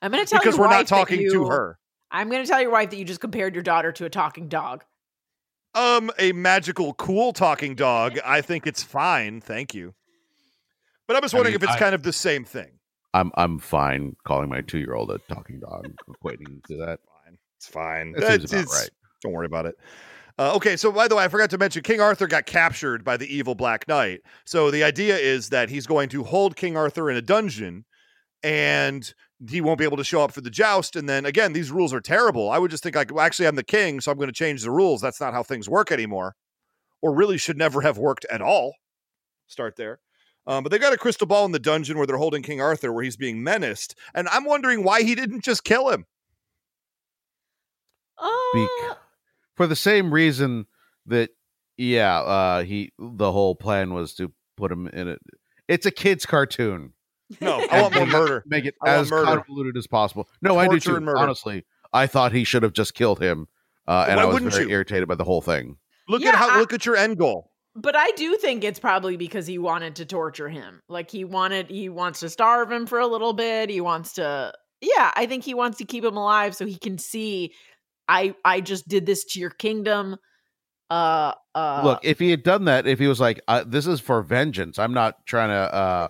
[0.00, 1.78] I'm going to tell because we're not wife that talking to her.
[2.10, 4.48] I'm going to tell your wife that you just compared your daughter to a talking
[4.48, 4.84] dog.
[5.74, 8.18] Um, a magical, cool talking dog.
[8.24, 9.40] I think it's fine.
[9.40, 9.94] Thank you.
[11.06, 12.72] But I'm just I wondering mean, if it's I- kind of the same thing.
[13.14, 16.98] I'm I'm fine calling my two year old a talking dog, equating to that.
[17.24, 17.38] Fine.
[17.58, 18.12] It's fine.
[18.12, 18.90] That seems It's- about it's- right.
[19.22, 19.76] Don't worry about it.
[20.38, 23.16] Uh, okay, so by the way, I forgot to mention King Arthur got captured by
[23.16, 24.20] the evil Black Knight.
[24.46, 27.84] So the idea is that he's going to hold King Arthur in a dungeon
[28.42, 29.12] and
[29.48, 30.96] he won't be able to show up for the joust.
[30.96, 32.50] And then again, these rules are terrible.
[32.50, 34.62] I would just think, like, well, actually, I'm the king, so I'm going to change
[34.62, 35.00] the rules.
[35.00, 36.34] That's not how things work anymore,
[37.00, 38.74] or really should never have worked at all.
[39.46, 40.00] Start there.
[40.46, 42.92] Um, but they got a crystal ball in the dungeon where they're holding King Arthur,
[42.92, 43.96] where he's being menaced.
[44.14, 46.04] And I'm wondering why he didn't just kill him.
[48.18, 48.98] Uh, Bec-
[49.56, 50.66] for the same reason
[51.06, 51.30] that
[51.76, 55.20] yeah, uh, he the whole plan was to put him in it.
[55.68, 56.92] It's a kids' cartoon.
[57.40, 58.44] No, I want more murder.
[58.46, 60.28] Make it I as convoluted as possible.
[60.42, 60.96] No, I do too.
[60.96, 61.18] and murder.
[61.18, 63.48] Honestly, I thought he should have just killed him,
[63.88, 64.70] uh, and Why I was wouldn't very you?
[64.70, 65.76] irritated by the whole thing.
[66.08, 67.50] Look Yeah, at how I- look at your end goal.
[67.74, 70.82] But I do think it's probably because he wanted to torture him.
[70.90, 73.70] Like he wanted he wants to starve him for a little bit.
[73.70, 76.98] He wants to Yeah, I think he wants to keep him alive so he can
[76.98, 77.54] see
[78.12, 80.16] I I just did this to your kingdom.
[80.90, 84.00] Uh uh Look, if he had done that, if he was like, uh, "This is
[84.00, 86.08] for vengeance," I'm not trying to uh,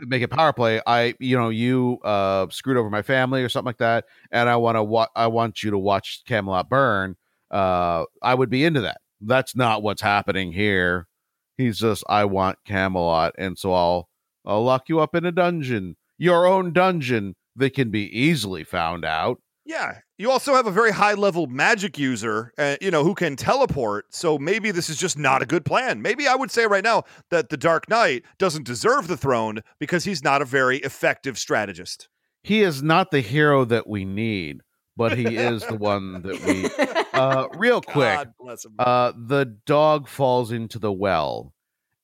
[0.00, 0.82] make a power play.
[0.86, 4.56] I, you know, you uh, screwed over my family or something like that, and I
[4.56, 7.16] want to wa- I want you to watch Camelot burn.
[7.50, 8.98] Uh, I would be into that.
[9.22, 11.08] That's not what's happening here.
[11.56, 14.08] He's just, I want Camelot, and so I'll
[14.44, 19.06] I'll lock you up in a dungeon, your own dungeon that can be easily found
[19.06, 19.40] out.
[19.68, 19.98] Yeah.
[20.16, 24.06] You also have a very high level magic user, uh, you know, who can teleport.
[24.14, 26.00] So maybe this is just not a good plan.
[26.00, 30.04] Maybe I would say right now that the Dark Knight doesn't deserve the throne because
[30.04, 32.08] he's not a very effective strategist.
[32.42, 34.62] He is not the hero that we need,
[34.96, 38.72] but he is the one that we uh real quick God bless him.
[38.78, 41.52] uh the dog falls into the well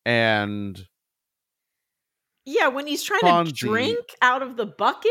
[0.05, 0.87] and
[2.45, 3.47] Yeah, when he's trying Fonzie.
[3.47, 5.11] to drink out of the bucket,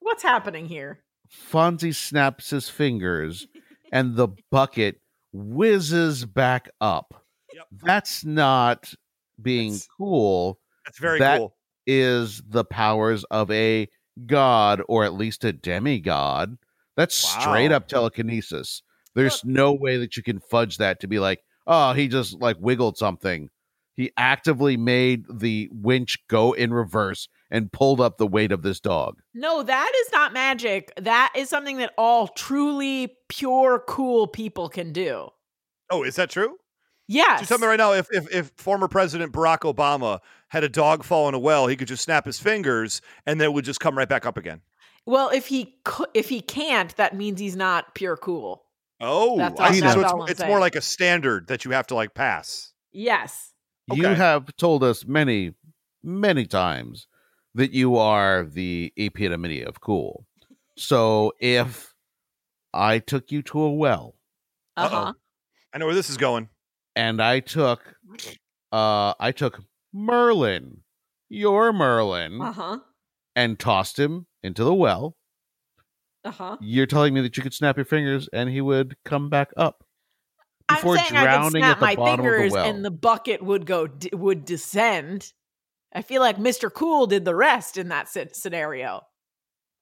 [0.00, 1.04] what's happening here?
[1.34, 3.46] Fonzie snaps his fingers
[3.92, 5.00] and the bucket
[5.32, 7.24] whizzes back up.
[7.54, 7.66] Yep.
[7.84, 8.92] That's not
[9.40, 10.58] being That's- cool.
[10.84, 11.56] That's very that- cool.
[11.84, 13.88] Is the powers of a
[14.26, 16.56] god or at least a demigod.
[16.96, 18.82] That's straight up telekinesis.
[19.16, 22.56] There's no way that you can fudge that to be like, oh, he just like
[22.60, 23.50] wiggled something.
[23.96, 28.80] He actively made the winch go in reverse and pulled up the weight of this
[28.80, 29.20] dog.
[29.34, 30.90] No, that is not magic.
[30.96, 35.28] That is something that all truly pure, cool people can do.
[35.90, 36.56] Oh, is that true?
[37.06, 37.40] Yes.
[37.40, 41.04] So tell me right now, if, if if former President Barack Obama had a dog
[41.04, 43.80] fall in a well, he could just snap his fingers and then it would just
[43.80, 44.62] come right back up again.
[45.04, 45.76] Well, if he
[46.14, 48.64] if he can't, that means he's not pure cool.
[48.98, 49.80] Oh, That's I all- see.
[49.80, 52.14] that's so all I'm it's, it's more like a standard that you have to like
[52.14, 52.72] pass.
[52.92, 53.52] Yes.
[53.92, 55.54] You have told us many,
[56.02, 57.08] many times
[57.54, 60.24] that you are the epitome of cool.
[60.76, 61.94] So if
[62.72, 64.14] I took you to a well
[64.76, 65.12] uh-huh.
[65.74, 66.48] I know where this is going.
[66.96, 67.94] and I took
[68.72, 69.62] uh I took
[69.92, 70.82] Merlin,
[71.28, 72.78] your Merlin, Uh huh.
[73.36, 75.16] and tossed him into the well,
[76.24, 76.56] Uh huh.
[76.60, 79.84] you're telling me that you could snap your fingers and he would come back up
[80.68, 82.66] before I'm saying I could drowning snap at the my bottom of fingers the well.
[82.70, 85.32] and the bucket would go d- would descend.
[85.92, 86.72] I feel like Mr.
[86.72, 89.02] Cool did the rest in that scenario.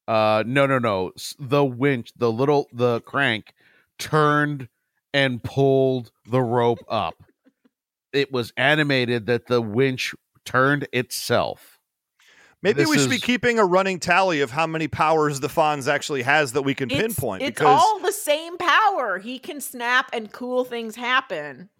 [0.08, 1.12] Uh, no, no, no.
[1.38, 3.54] The winch, the little, the crank
[3.98, 4.68] turned
[5.14, 7.22] and pulled the rope up.
[8.12, 11.78] It was animated that the winch turned itself.
[12.62, 15.88] Maybe This we should be keeping a running tally of how many powers the Fonz
[15.90, 17.42] actually has that we can It's, pinpoint.
[17.42, 19.18] it's because all the same power.
[19.18, 21.70] He can snap and cool things happen.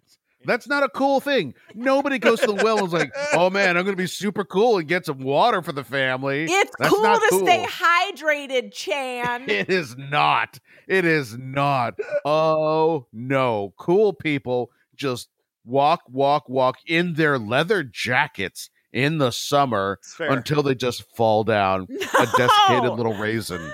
[0.45, 1.53] That's not a cool thing.
[1.75, 4.43] Nobody goes to the well and is like, "Oh man, I'm going to be super
[4.43, 7.39] cool and get some water for the family." It's That's cool to cool.
[7.39, 9.45] stay hydrated, Chan.
[9.49, 10.59] It is not.
[10.87, 11.95] It is not.
[12.25, 13.73] Oh no.
[13.77, 15.29] Cool people just
[15.65, 21.87] walk, walk, walk in their leather jackets in the summer until they just fall down
[22.19, 23.71] a desiccated little raisin.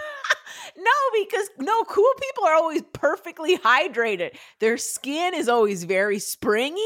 [0.77, 0.91] No,
[1.23, 4.35] because no, cool people are always perfectly hydrated.
[4.59, 6.81] Their skin is always very springy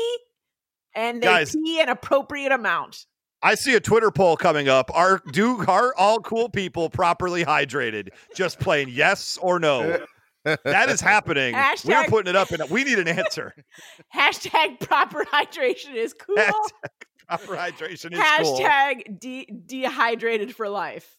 [0.95, 1.55] and they Guys.
[1.55, 3.05] pee an appropriate amount.
[3.43, 4.91] I see a Twitter poll coming up.
[4.93, 8.09] Are do are all cool people properly hydrated?
[8.35, 9.99] Just plain yes or no.
[10.43, 11.55] That is happening.
[11.85, 13.53] We're putting it up, and we need an answer.
[14.15, 16.35] Hashtag proper hydration is cool.
[16.35, 16.89] Hashtag
[17.27, 18.59] proper hydration is cool.
[18.59, 21.17] Hashtag de- dehydrated for life.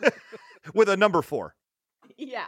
[0.74, 1.54] with a number four,
[2.18, 2.46] Yeah.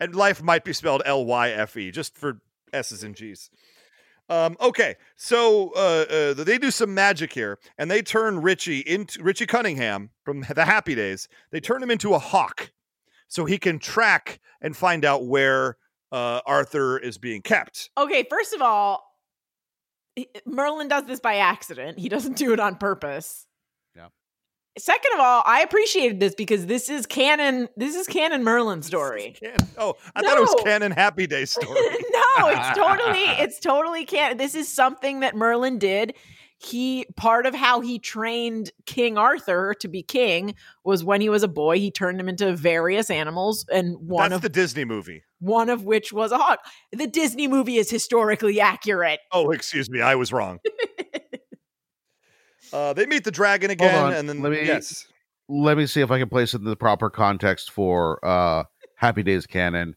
[0.00, 2.40] and life might be spelled L Y F E, just for
[2.72, 3.50] S's and G's.
[4.28, 9.22] Um, okay, so uh, uh, they do some magic here, and they turn Richie into
[9.22, 11.28] Richie Cunningham from the Happy Days.
[11.50, 12.72] They turn him into a hawk,
[13.28, 15.76] so he can track and find out where
[16.10, 17.90] uh, Arthur is being kept.
[17.98, 19.04] Okay, first of all,
[20.46, 21.98] Merlin does this by accident.
[21.98, 23.46] He doesn't do it on purpose.
[24.76, 27.68] Second of all, I appreciated this because this is canon.
[27.76, 29.36] This is canon Merlin story.
[29.40, 31.68] Can- oh, I thought it was Canon Happy Day story.
[31.68, 34.36] no, it's totally, it's totally canon.
[34.36, 36.14] This is something that Merlin did.
[36.58, 41.42] He part of how he trained King Arthur to be king was when he was
[41.42, 41.78] a boy.
[41.78, 45.24] He turned him into various animals, and one That's of the Disney movie.
[45.40, 46.60] one of which was a hawk.
[46.92, 49.20] The Disney movie is historically accurate.
[49.30, 50.58] Oh, excuse me, I was wrong.
[52.74, 55.06] uh, they meet the dragon again, on, and then let me- yes,
[55.48, 58.64] Let me see if I can place it in the proper context for uh
[58.96, 59.96] Happy Days canon.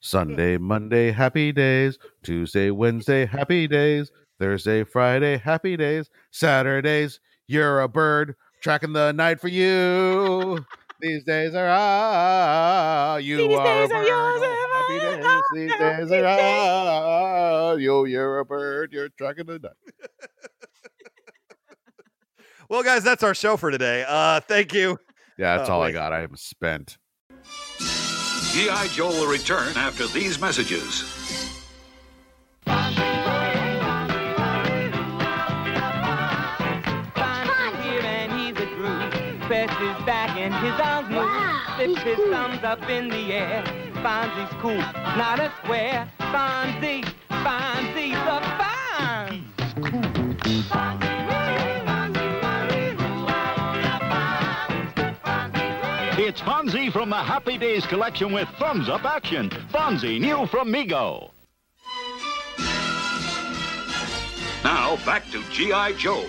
[0.00, 1.98] Sunday, Monday, happy days.
[2.22, 4.10] Tuesday, Wednesday, happy days.
[4.38, 6.08] Thursday, Friday, happy days.
[6.30, 10.64] Saturdays, you're a bird tracking the night for you.
[11.00, 14.08] These days are ah, you These are days a are bird.
[14.08, 15.42] yours oh, happy and days.
[15.54, 15.98] These mine.
[15.98, 18.92] days are ah, you, you're a bird.
[18.92, 19.72] You're tracking the night.
[22.68, 24.04] Well, guys, that's our show for today.
[24.06, 24.98] Uh, thank you.
[25.38, 26.12] Yeah, that's Oh, all I got.
[26.12, 26.98] I am spent.
[28.52, 28.88] G.I.
[28.92, 31.04] Joe will return after these messages.
[37.14, 39.48] Fonzie's here and he's a groove.
[39.48, 41.18] Best is back and his arms move.
[41.18, 42.30] Wow, Flips his cool.
[42.30, 43.62] thumbs up in the air.
[44.02, 46.10] Fonzie's cool, not a square.
[46.20, 48.67] Fonzie, Fonzie's a Fonz.
[56.28, 59.48] It's Fonzie from the Happy Days collection with thumbs up action.
[59.72, 61.30] Fonzie, new from Mego.
[64.62, 65.92] Now back to G.I.
[65.94, 66.26] Joe.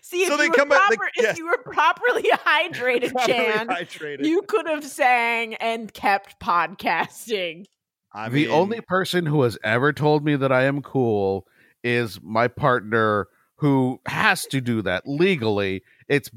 [0.00, 1.36] See, if, So you, they were come back- they- if yes.
[1.36, 4.24] you were properly hydrated, Properly Chan, hydrated.
[4.24, 7.66] you could have sang and kept podcasting.
[8.14, 11.46] I the only person who has ever told me that I am cool
[11.84, 15.82] is my partner who has to do that legally.
[16.08, 16.30] It's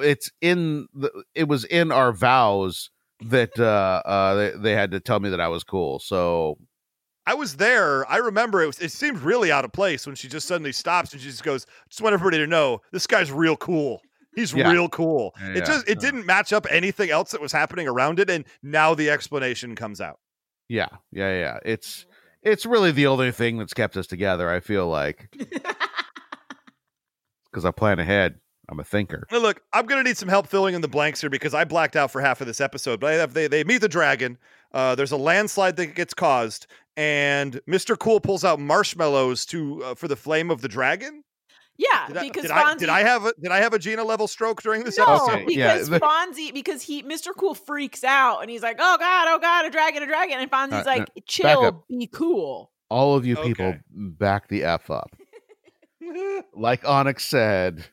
[0.00, 5.00] it's in the it was in our vows that uh uh they, they had to
[5.00, 5.98] tell me that I was cool.
[5.98, 6.58] So
[7.26, 8.08] I was there.
[8.10, 8.78] I remember it was.
[8.78, 11.66] It seemed really out of place when she just suddenly stops and she just goes,
[11.90, 14.00] "Just want everybody to know this guy's real cool.
[14.36, 14.70] He's Yeah.
[14.70, 15.64] real cool." Yeah, It yeah.
[15.64, 19.10] just it didn't match up anything else that was happening around it, and now the
[19.10, 20.20] explanation comes out.
[20.68, 21.58] Yeah, yeah, yeah.
[21.64, 22.06] It's
[22.42, 24.48] it's really the only thing that's kept us together.
[24.48, 25.28] I feel like
[27.50, 28.38] because I plan ahead.
[28.68, 29.26] I'm a thinker.
[29.30, 31.96] Now, look, I'm gonna need some help filling in the blanks here because I blacked
[31.96, 33.00] out for half of this episode.
[33.00, 34.38] But I have they they meet the dragon.
[34.72, 37.98] Uh, there's a landslide that gets caused, and Mr.
[37.98, 41.22] Cool pulls out marshmallows to uh, for the flame of the dragon.
[41.78, 42.56] Yeah, Did I, because did, Fonzie.
[42.56, 45.04] I, did I have a did I have a Gina level stroke during this no,
[45.04, 45.42] episode?
[45.42, 47.32] Okay, yeah, because the- Fonzie, because he, Mr.
[47.36, 50.50] Cool freaks out and he's like, "Oh God, oh God, a dragon, a dragon," and
[50.50, 55.10] Fonzie's Uh, like, back "Chill, be cool." All of you people, back the f up.
[56.54, 57.84] like Onyx said,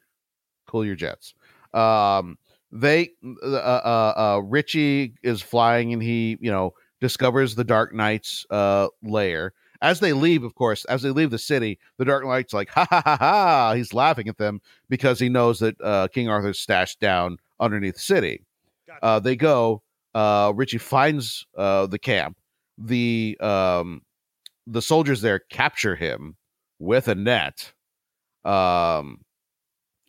[0.74, 1.36] cool your jets.
[1.74, 2.38] Um,
[2.71, 3.11] they,
[3.43, 8.88] uh, uh, uh, Richie is flying and he, you know, discovers the Dark Knight's uh
[9.03, 9.53] lair.
[9.82, 12.88] As they leave, of course, as they leave the city, the Dark Knight's like, ha
[12.89, 13.74] ha ha ha.
[13.76, 17.99] He's laughing at them because he knows that uh, King Arthur's stashed down underneath the
[17.99, 18.45] city.
[18.88, 19.05] Gotcha.
[19.05, 19.84] Uh, they go.
[20.15, 22.38] Uh, Richie finds uh, the camp.
[22.78, 24.01] The um,
[24.65, 26.38] the soldiers there capture him
[26.80, 27.74] with a net.
[28.45, 29.21] Um,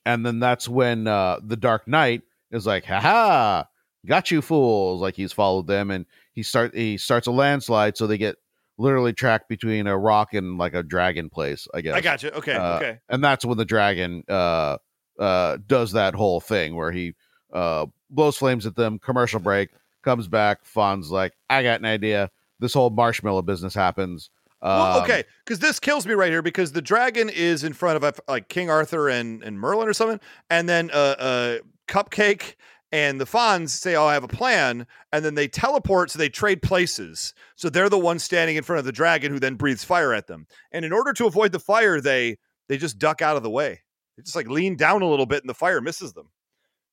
[0.07, 3.69] and then that's when uh, the Dark Knight is like, "Ha ha,
[4.07, 8.07] got you fools!" Like he's followed them, and he start he starts a landslide, so
[8.07, 8.37] they get
[8.77, 11.69] literally tracked between a rock and like a dragon place.
[11.75, 12.31] I guess I got you.
[12.31, 12.99] Okay, Uh, okay.
[13.09, 14.79] and that's when the dragon uh
[15.19, 17.15] uh does that whole thing where he
[17.53, 19.71] uh blows flames at them commercial break
[20.03, 24.31] comes back Fonz like i got an idea this whole marshmallow business happens
[24.65, 28.03] Well, Um, okay, because this kills me right here because the dragon is in front
[28.03, 32.55] of like King Arthur and and Merlin or something, and then uh, uh Cupcake
[32.91, 36.31] and the Fonz say, "Oh, I have a plan," and then they teleport, so they
[36.31, 37.35] trade places.
[37.57, 40.29] So they're the ones standing in front of the dragon, who then breathes fire at
[40.29, 40.47] them.
[40.73, 42.39] And in order to avoid the fire, they
[42.69, 43.83] they just duck out of the way.
[44.17, 46.31] They just like lean down a little bit, and the fire misses them.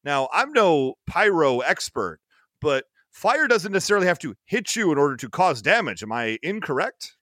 [0.03, 2.19] Now, I'm no pyro expert,
[2.59, 6.03] but fire doesn't necessarily have to hit you in order to cause damage.
[6.03, 7.15] Am I incorrect?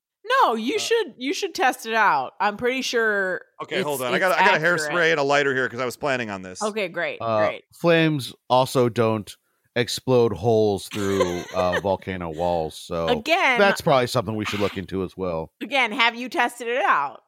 [0.44, 2.34] No, you should you should test it out.
[2.40, 3.42] I'm pretty sure.
[3.64, 4.14] Okay, it's- hold on.
[4.14, 6.30] I it's got I got a hairspray and a lighter here because I was planning
[6.30, 6.62] on this.
[6.62, 7.64] Okay, great, uh, great.
[7.74, 9.36] flames also don't
[9.76, 15.04] explode holes through uh volcano walls so Again, that's probably something we should look into
[15.04, 17.22] as well again, have you tested it out?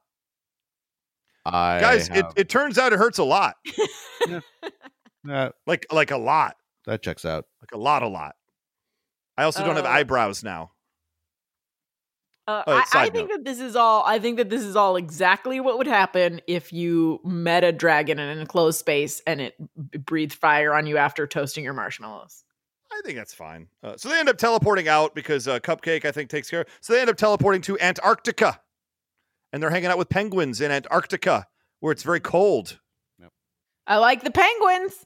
[1.46, 3.56] i Guys, it, have- it turns out it hurts a lot.
[5.24, 6.56] that, Like like a lot.
[6.88, 8.36] that checks out Like a lot, a lot.
[9.38, 10.72] I also don't have Uh, eyebrows now.
[12.52, 14.04] Uh, Oh, I, I side think that this is all.
[14.06, 18.20] I think that this is all exactly what would happen if you met a dragon
[18.20, 19.56] in an enclosed space and it
[19.90, 22.44] b- breathed fire on you after toasting your marshmallows.
[22.92, 23.68] I think that's fine.
[23.82, 26.66] Uh, so they end up teleporting out because uh, Cupcake, I think, takes care.
[26.82, 28.60] So they end up teleporting to Antarctica,
[29.54, 31.48] and they're hanging out with penguins in Antarctica,
[31.80, 32.80] where it's very cold.
[33.88, 35.06] I like the penguins.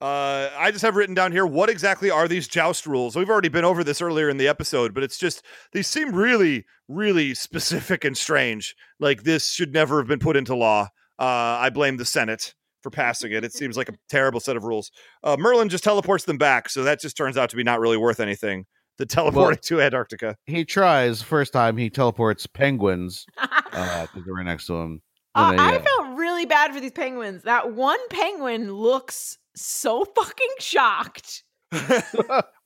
[0.00, 3.16] Uh, I just have written down here what exactly are these joust rules?
[3.16, 6.64] We've already been over this earlier in the episode, but it's just these seem really,
[6.88, 8.74] really specific and strange.
[8.98, 10.88] Like this should never have been put into law.
[11.18, 11.24] Uh,
[11.60, 13.44] I blame the Senate for passing it.
[13.44, 14.90] It seems like a terrible set of rules.
[15.22, 17.98] Uh, Merlin just teleports them back, so that just turns out to be not really
[17.98, 18.64] worth anything.
[18.96, 20.36] The teleporting to Antarctica.
[20.46, 25.00] he tries first time he teleports penguins uh because they're right next to him
[25.34, 27.42] Uh, they, I uh, felt really bad for these penguins.
[27.44, 31.44] That one penguin looks so fucking shocked.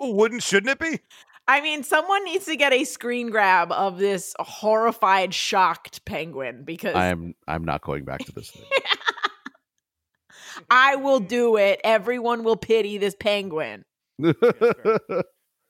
[0.01, 1.01] wouldn't shouldn't it be?
[1.47, 6.95] I mean, someone needs to get a screen grab of this horrified, shocked penguin because
[6.95, 8.65] I am I'm not going back to this thing.
[10.71, 11.81] I will do it.
[11.85, 13.85] Everyone will pity this penguin.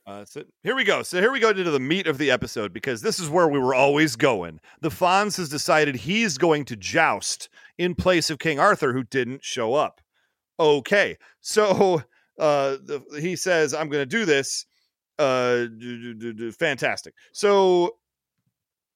[0.07, 1.03] Uh, so here we go.
[1.03, 3.59] So here we go into the meat of the episode because this is where we
[3.59, 4.61] were always going.
[4.83, 7.49] The Fonz has decided he's going to joust
[7.79, 10.03] in place of King Arthur, who didn't show up.
[10.59, 12.03] Okay, so
[12.39, 14.67] uh, the, he says, "I'm going to do this."
[15.19, 17.15] Uh, do- do- do- fantastic.
[17.33, 17.97] So,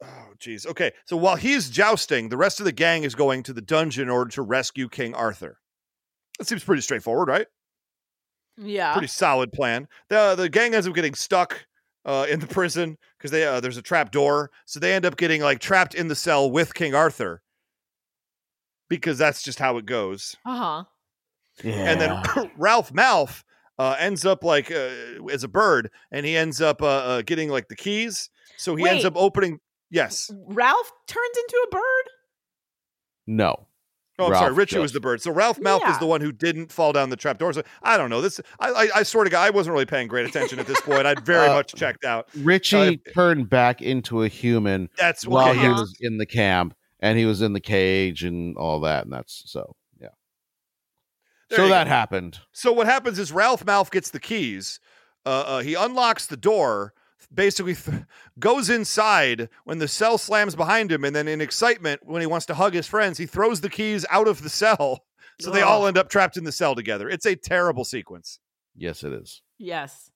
[0.02, 0.66] oh, geez.
[0.66, 4.04] Okay, so while he's jousting, the rest of the gang is going to the dungeon
[4.04, 5.58] in order to rescue King Arthur.
[6.38, 7.46] That seems pretty straightforward, right?
[8.60, 8.92] Yeah.
[8.92, 9.86] pretty solid plan.
[10.08, 11.66] The the gang ends up getting stuck
[12.04, 15.16] uh, in the prison because they uh, there's a trap door, so they end up
[15.16, 17.42] getting like trapped in the cell with King Arthur
[18.88, 20.34] because that's just how it goes.
[20.44, 20.84] Uh huh.
[21.64, 23.42] And then Ralph Malph
[23.78, 24.90] uh, ends up like uh,
[25.30, 28.30] as a bird, and he ends up uh, uh, getting like the keys.
[28.56, 29.60] So he ends up opening.
[29.90, 32.10] Yes, Ralph turns into a bird.
[33.26, 33.64] no.
[34.20, 34.46] Oh, I'm sorry.
[34.48, 35.22] Ralph Richie was the bird.
[35.22, 37.52] So Ralph Malph is the one who didn't fall down the trap door.
[37.52, 38.20] So I don't know.
[38.20, 41.06] This I I, I sort of I wasn't really paying great attention at this point.
[41.06, 42.28] I'd very Uh, much checked out.
[42.36, 45.60] Richie turned back into a human That's while okay.
[45.60, 45.70] he yeah.
[45.78, 49.44] was in the camp, and he was in the cage and all that, and that's
[49.46, 49.77] so yeah.
[51.50, 51.90] There so that go.
[51.90, 52.40] happened.
[52.52, 54.80] So what happens is Ralph Malph gets the keys.
[55.24, 56.92] Uh, uh, he unlocks the door,
[57.32, 58.02] basically th-
[58.38, 62.46] goes inside when the cell slams behind him, and then in excitement, when he wants
[62.46, 65.04] to hug his friends, he throws the keys out of the cell.
[65.40, 67.08] So they all end up trapped in the cell together.
[67.08, 68.40] It's a terrible sequence.
[68.76, 69.40] Yes, it is.
[69.56, 70.10] Yes.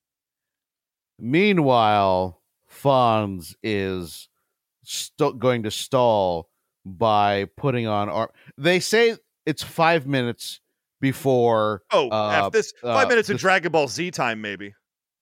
[1.17, 4.29] Meanwhile, Fonz is
[4.83, 6.49] st- going to stall
[6.85, 8.31] by putting on arm.
[8.59, 9.17] They say
[9.47, 10.59] it's five minutes
[11.03, 11.83] before.
[11.91, 14.73] Oh, uh, this five uh, minutes of this- Dragon Ball Z time, maybe.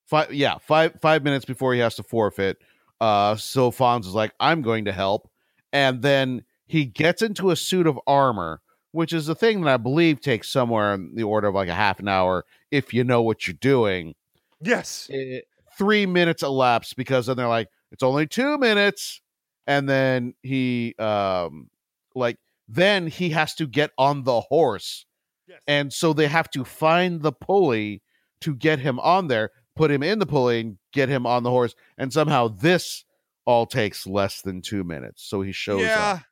[0.07, 2.59] five yeah five five minutes before he has to forfeit
[3.01, 5.31] uh so Fonz is like i'm going to help
[5.73, 8.61] and then he gets into a suit of armor
[8.93, 11.75] which is a thing that i believe takes somewhere in the order of like a
[11.75, 14.15] half an hour if you know what you're doing
[14.61, 15.09] Yes.
[15.13, 15.41] Eh,
[15.79, 19.23] three minutes elapse because then they're like it's only two minutes
[19.67, 21.71] and then he um
[22.15, 22.37] like
[22.69, 25.07] then he has to get on the horse
[25.51, 25.61] Yes.
[25.67, 28.03] and so they have to find the pulley
[28.41, 31.51] to get him on there put him in the pulley and get him on the
[31.51, 33.05] horse and somehow this
[33.47, 36.13] all takes less than two minutes so he shows yeah.
[36.15, 36.23] up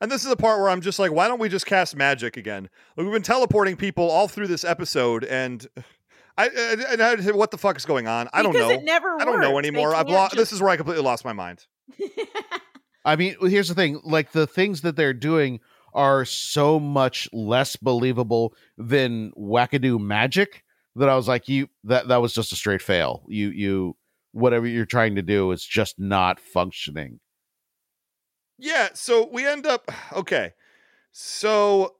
[0.00, 2.36] And this is the part where I'm just like, why don't we just cast magic
[2.36, 2.68] again?
[2.96, 5.66] Like, we've been teleporting people all through this episode, and
[6.36, 6.50] I,
[7.00, 8.28] I, I what the fuck is going on?
[8.34, 8.68] I don't know.
[8.68, 9.64] It never I don't know works.
[9.64, 9.94] They anymore.
[9.94, 10.34] I've can't lost.
[10.34, 11.64] just- This is where I completely lost my mind.
[13.06, 15.60] i mean here's the thing like the things that they're doing
[15.96, 20.62] are so much less believable than wackadoo magic
[20.94, 23.96] that i was like you that that was just a straight fail you you
[24.32, 27.18] whatever you're trying to do is just not functioning
[28.58, 30.54] Yeah, so we end up okay.
[31.12, 31.96] So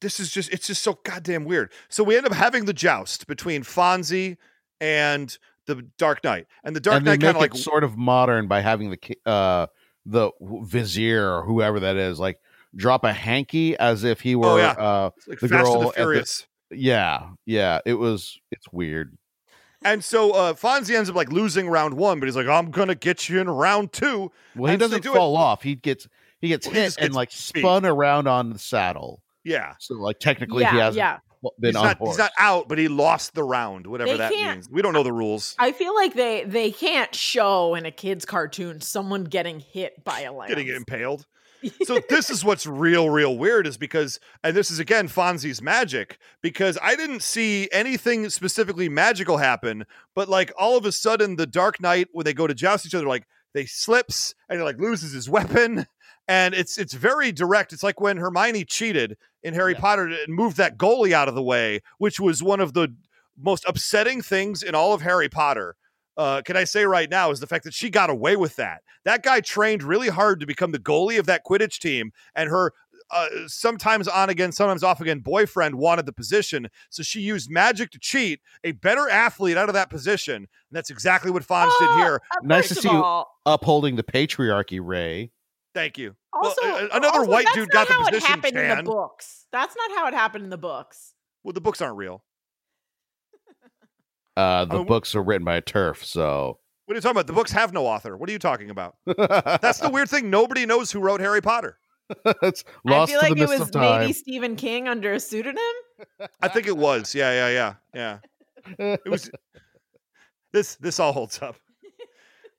[0.00, 1.72] this is just it's just so goddamn weird.
[1.88, 4.36] So we end up having the joust between Fonzie
[4.80, 5.36] and
[5.66, 6.46] the Dark Knight.
[6.64, 9.66] And the Dark and Knight kind of like sort of modern by having the uh
[10.06, 12.38] the vizier or whoever that is like
[12.76, 14.70] drop a hanky as if he were Oh, yeah.
[14.72, 16.02] uh like the Fast girl and at the
[16.70, 19.16] the- yeah yeah it was it's weird
[19.84, 22.94] And so uh Fonzie ends up like losing round one, but he's like, I'm gonna
[22.94, 24.30] get you in round two.
[24.54, 26.06] well he And so they doesn't do it- fall off he gets
[26.40, 27.60] he gets Well, he hit just and gets like beat.
[27.60, 29.74] spun around on the saddle Yeah.
[29.78, 31.18] so like technically he hasn't yeah.
[31.58, 34.16] been He's on not, horse he's not out, but he lost the round, whatever They
[34.18, 34.68] that means.
[34.70, 35.54] We don't know the rules.
[35.58, 40.20] I feel like they they can't show in a kids cartoon someone getting hit by
[40.20, 40.50] a lance.
[40.50, 41.26] Getting impaled.
[41.84, 46.18] so this is what's real, real weird is because, and this is again Fonzie's magic,
[46.42, 49.84] because I didn't see anything specifically magical happen,
[50.14, 52.94] but like all of a sudden, the Dark Knight when they go to joust each
[52.94, 55.86] other, like they slips and he like loses his weapon,
[56.28, 57.72] and it's it's very direct.
[57.72, 59.80] It's like when Hermione cheated in Harry Yeah.
[59.80, 62.94] Potter and moved that goalie out of the way, which was one of the
[63.38, 65.76] most upsetting things in all of Harry Potter.
[66.20, 68.82] Uh, can I say right now is the fact that she got away with that.
[69.06, 72.72] That guy trained really hard to become the goalie of that Quidditch team, and her
[73.10, 77.90] uh, sometimes on again, sometimes off again boyfriend wanted the position, so she used magic
[77.92, 80.36] to cheat a better athlete out of that position.
[80.36, 82.20] And that's exactly what Fonz did Oh, here.
[82.32, 85.30] uh, Nice to see of you- upholding the patriarchy ray
[85.74, 86.16] Thank you.
[86.32, 88.12] Also, well, a- another also, white dude got the position.
[88.12, 88.58] That's not how it position.
[88.66, 89.46] happened in the books.
[89.52, 91.14] That's not how it happened in the books.
[91.44, 92.22] Well, the books aren't real.
[94.40, 97.26] Uh the Oh, books are written by a TERF so What are you talking about?
[97.26, 98.16] The books have no author.
[98.16, 98.96] What are you talking about?
[99.06, 100.30] That's the weird thing.
[100.30, 101.78] Nobody knows who wrote Harry Potter.
[102.42, 105.62] it's lost I feel like the it was maybe Stephen King under a pseudonym.
[106.40, 107.14] I think it was.
[107.14, 108.18] Yeah, yeah, yeah,
[108.78, 108.94] yeah.
[108.96, 109.30] It was.
[110.52, 111.54] This this all holds up.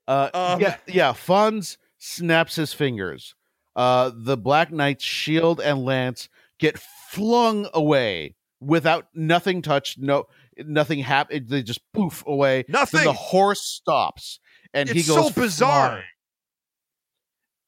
[0.07, 1.11] Uh, Um, yeah, yeah.
[1.11, 3.35] Fonz snaps his fingers.
[3.75, 9.99] Uh, the Black Knight's shield and lance get flung away without nothing touched.
[9.99, 10.27] No,
[10.67, 11.49] nothing happened.
[11.49, 12.65] They just poof away.
[12.67, 12.99] Nothing.
[12.99, 14.39] Then the horse stops,
[14.73, 15.87] and he It's goes so bizarre.
[15.89, 16.03] flying.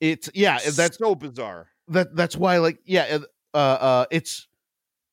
[0.02, 0.60] It's yeah.
[0.70, 1.68] That's so bizarre.
[1.90, 2.16] that.
[2.16, 3.20] That's why, like, yeah.
[3.54, 4.48] Uh, uh, it's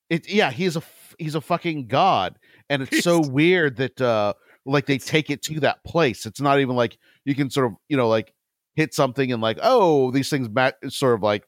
[0.09, 0.29] it.
[0.29, 0.83] Yeah, he's a
[1.19, 4.33] he's a fucking god, and it's so weird that uh,
[4.65, 6.27] like they take it to that place.
[6.27, 8.33] It's not even like you can sort of you know like
[8.75, 11.45] hit something and like oh these things ma- sort of like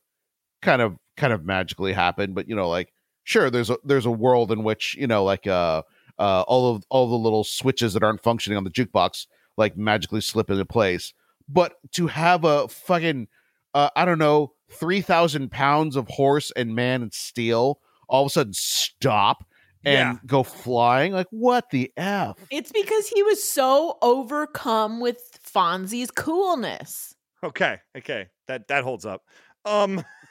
[0.61, 4.11] kind of kind of magically happen but you know like sure there's a there's a
[4.11, 5.83] world in which you know like uh
[6.19, 10.21] uh all of all the little switches that aren't functioning on the jukebox like magically
[10.21, 11.13] slip into place
[11.49, 13.29] but to have a fucking
[13.75, 18.31] uh i don't know 3000 pounds of horse and man and steel all of a
[18.31, 19.45] sudden stop
[19.85, 20.15] and Yeah.
[20.27, 27.15] go flying like what the f It's because he was so overcome with Fonzie's coolness.
[27.43, 29.25] Okay, okay, that that holds up.
[29.65, 30.05] Um,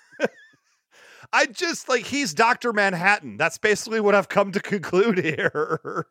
[1.33, 3.37] I just like he's Doctor Manhattan.
[3.37, 6.05] That's basically what I've come to conclude here.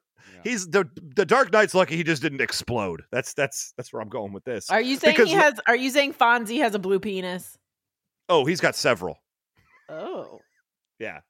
[0.45, 3.03] He's the the Dark Knight's lucky he just didn't explode.
[3.13, 4.71] That's that's that's where I'm going with this.
[4.71, 5.61] Are you saying Because he has?
[5.67, 7.59] Are you saying Fonzie has a blue penis?
[8.29, 9.19] Oh, he's got several.
[9.89, 10.39] Oh,
[10.99, 11.21] Yeah.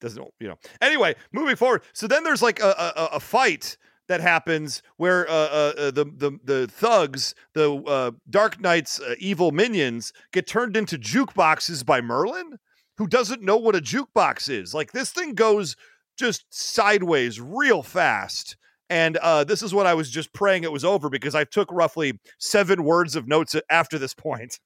[0.00, 0.56] Doesn't you know?
[0.80, 1.82] Anyway, moving forward.
[1.92, 3.76] So then there's like a a, a- a fight
[4.08, 9.14] that happens where uh, uh, uh, the the the thugs, the uh, Dark Knight's uh,
[9.18, 12.58] evil minions, get turned into jukeboxes by Merlin,
[12.98, 14.74] who doesn't know what a jukebox is.
[14.74, 15.76] Like this thing goes
[16.18, 18.56] just sideways real fast.
[18.90, 21.70] And uh, this is what I was just praying it was over because I took
[21.72, 24.60] roughly seven words of notes after this point.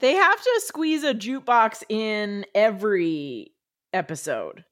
[0.00, 3.52] they have to squeeze a jukebox in every
[3.94, 4.64] episode.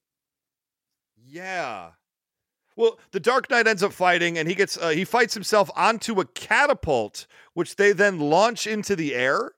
[1.16, 1.90] Yeah.
[2.76, 6.20] Well, the Dark Knight ends up fighting, and he gets uh, he fights himself onto
[6.20, 9.52] a catapult, which they then launch into the air.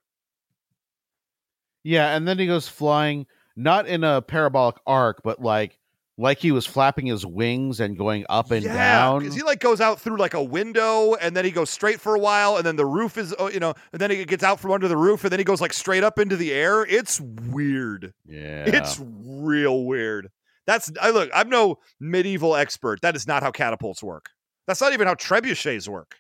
[1.85, 3.27] Yeah, and then he goes flying,
[3.57, 5.79] not in a parabolic arc, but like
[6.19, 9.21] like he was flapping his wings and going up and down.
[9.21, 12.15] because he like goes out through like a window, and then he goes straight for
[12.15, 14.61] a while, and then the roof is uh, you know, and then he gets out
[14.61, 16.85] from under the roof, and then he goes like straight up into the air.
[16.85, 18.13] It's weird.
[18.27, 20.29] yeah, It's real weird.
[20.67, 21.31] That's I look.
[21.35, 23.01] I'm no medieval expert.
[23.03, 24.31] That is not how catapults work.
[24.69, 26.15] That's not even how trebuchets work.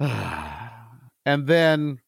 [0.00, 2.00] and then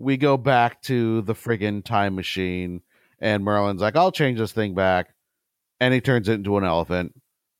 [0.00, 2.80] we go back to the friggin' time machine,
[3.20, 5.14] and Merlin's like, "I'll change this thing back,"
[5.78, 7.12] and he turns it into an elephant.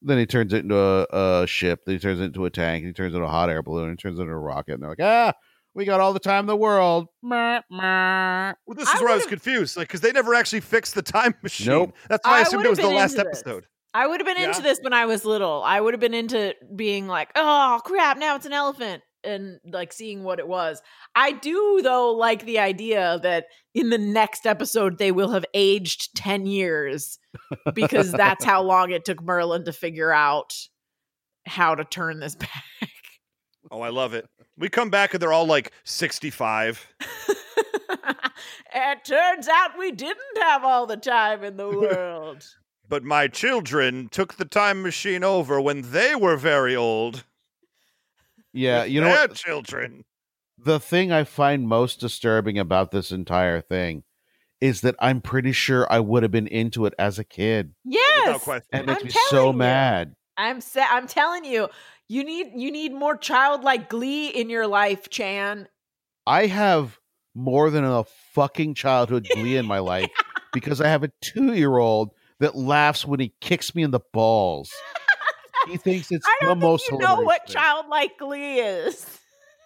[0.03, 1.81] Then he turns it into a, a ship.
[1.85, 2.85] Then he turns it into a tank.
[2.87, 3.91] He turns it into a hot air balloon.
[3.91, 4.73] He turns it into a rocket.
[4.75, 5.35] And they're like, "Ah,
[5.75, 8.55] we got all the time in the world." Meh, meh.
[8.67, 11.03] Well, this I is where I was confused, like because they never actually fixed the
[11.03, 11.67] time machine.
[11.69, 11.95] Nope.
[12.09, 13.21] That's why I, I assumed it would've was the been last this.
[13.27, 13.67] episode.
[13.93, 14.49] I would have been Yeah.
[14.49, 15.63] into this when I was little.
[15.65, 19.93] I would have been into being like, oh crap, now it's an elephant and like
[19.93, 20.83] seeing what it was.
[21.15, 26.17] I do though like the idea that in the next episode they will have aged
[26.17, 27.19] 10 years
[27.75, 30.55] because that's how long it took Merlin to figure out
[31.47, 32.49] how to turn this back.
[33.71, 34.27] Oh, I love it.
[34.57, 36.87] We come back and they're all like 65.
[38.75, 42.45] it turns out we didn't have all the time in the world.
[42.89, 47.25] But my children took the time machine over when they were very old.
[48.53, 49.35] Yeah, with you know their what?
[49.35, 50.05] children.
[50.59, 54.05] the thing I find most disturbing about this entire thing
[54.61, 57.75] is that I'm pretty sure I would have been into it as a kid.
[57.85, 58.45] Without Yes.
[58.45, 58.69] question.
[58.73, 59.53] And it makes I'm me so you.
[59.59, 60.15] mad.
[60.37, 61.69] I'm sa- I'm telling you,
[62.09, 65.69] you need you need more childlike glee in your life, Chan.
[66.27, 66.99] I have
[67.35, 70.11] more than enough fucking childhood glee in my life
[70.53, 74.01] because I have a two year old that laughs when he kicks me in the
[74.13, 74.71] balls.
[75.69, 77.55] He thinks it's I the don't most think you know hilarious what thing.
[77.55, 79.19] childlike glee is.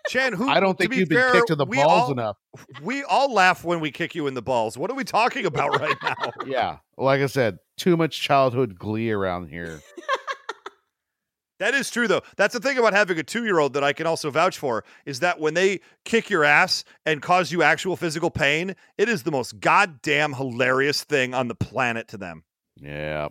[0.08, 2.36] Chan, who I don't think be you've been fair, kicked in the balls all, enough.
[2.82, 4.76] We all laugh when we kick you in the balls.
[4.76, 6.32] What are we talking about right now?
[6.46, 9.80] Yeah, like I said, too much childhood glee around here.
[11.60, 12.22] That is true, though.
[12.36, 14.84] That's the thing about having a two year old that I can also vouch for
[15.06, 19.22] is that when they kick your ass and cause you actual physical pain, it is
[19.22, 22.42] the most goddamn hilarious thing on the planet to them.
[22.76, 23.28] Yeah,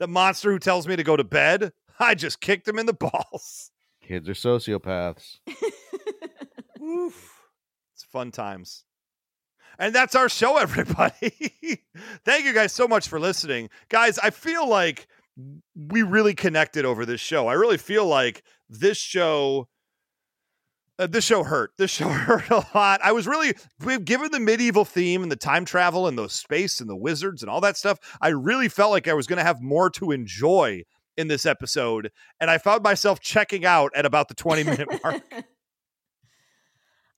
[0.00, 2.92] The monster who tells me to go to bed, I just kicked him in the
[2.92, 3.70] balls.
[4.02, 5.38] kids are sociopaths.
[6.82, 7.40] Oof.
[7.94, 8.84] It's fun times.
[9.78, 11.82] And that's our show, everybody.
[12.24, 13.70] Thank you guys so much for listening.
[13.88, 15.06] Guys, I feel like
[15.74, 17.48] we really connected over this show.
[17.48, 19.68] I really feel like this show.
[20.98, 21.72] Uh, this show hurt.
[21.78, 23.00] This show hurt a lot.
[23.02, 26.80] I was really, we've given the medieval theme and the time travel and the space
[26.80, 27.98] and the wizards and all that stuff.
[28.20, 30.82] I really felt like I was going to have more to enjoy
[31.16, 32.10] in this episode.
[32.40, 35.22] And I found myself checking out at about the 20 minute mark.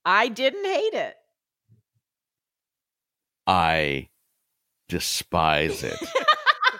[0.03, 1.15] I didn't hate it.
[3.47, 4.09] I
[4.87, 5.97] despise it.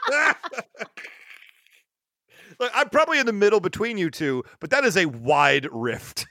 [2.59, 6.25] Look, I'm probably in the middle between you two, but that is a wide rift.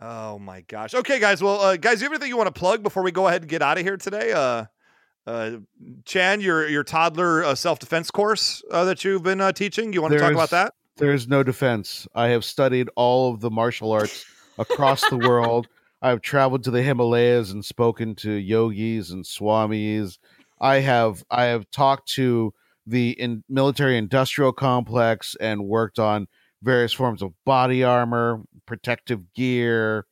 [0.00, 0.94] oh my gosh.
[0.94, 1.42] Okay, guys.
[1.42, 3.50] Well, uh, guys, you have anything you want to plug before we go ahead and
[3.50, 4.32] get out of here today?
[4.32, 4.66] Uh,
[5.26, 5.52] uh,
[6.04, 9.92] Chan, your your toddler uh, self defense course uh, that you've been uh, teaching.
[9.92, 10.74] You want to talk about that?
[10.96, 12.06] There's no defense.
[12.14, 14.24] I have studied all of the martial arts
[14.58, 15.68] across the world.
[16.02, 20.18] I've traveled to the Himalayas and spoken to yogis and swamis.
[20.60, 22.52] I have I have talked to
[22.86, 26.26] the in military industrial complex and worked on
[26.62, 30.06] various forms of body armor, protective gear.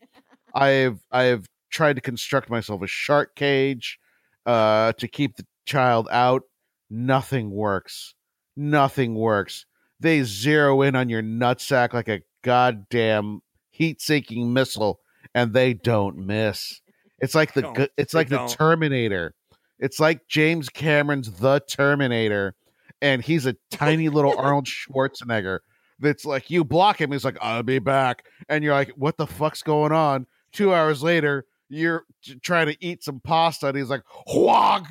[0.55, 4.00] I've I've tried to construct myself a shark cage
[4.47, 6.43] uh, to keep the child out.
[6.91, 8.15] Nothing works.
[8.57, 9.67] Nothing works
[10.01, 15.01] they zero in on your nutsack like a goddamn heat-seeking missile
[15.35, 16.81] and they don't miss.
[17.21, 18.49] It's like the it's like the don't.
[18.49, 19.35] Terminator.
[19.79, 22.55] It's like James Cameron's The Terminator,
[23.01, 25.61] and he's a tiny little Arnold Schwarzenegger.
[26.01, 29.27] That's like you block him, he's like, "I'll be back," and you're like, "What the
[29.27, 32.05] fuck's going on?" Two hours later, you're
[32.43, 34.87] trying to eat some pasta, and he's like, "Whog,"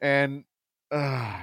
[0.00, 0.44] and
[0.92, 1.42] uh,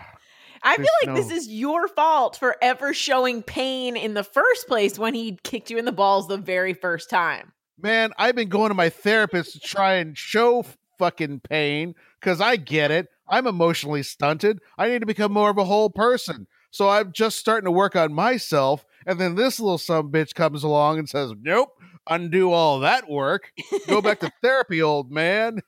[0.64, 4.98] I feel like this is your fault for ever showing pain in the first place
[4.98, 7.52] when he kicked you in the balls the very first time.
[7.80, 10.64] man, I've been going to my therapist to try and show
[10.98, 13.08] fucking pain because I get it.
[13.30, 14.60] I'm emotionally stunted.
[14.78, 16.48] I need to become more of a whole person.
[16.72, 18.86] So I'm just starting to work on myself.
[19.08, 21.70] And then this little some bitch comes along and says, Nope,
[22.08, 23.52] undo all that work.
[23.88, 25.62] Go back to therapy, old man.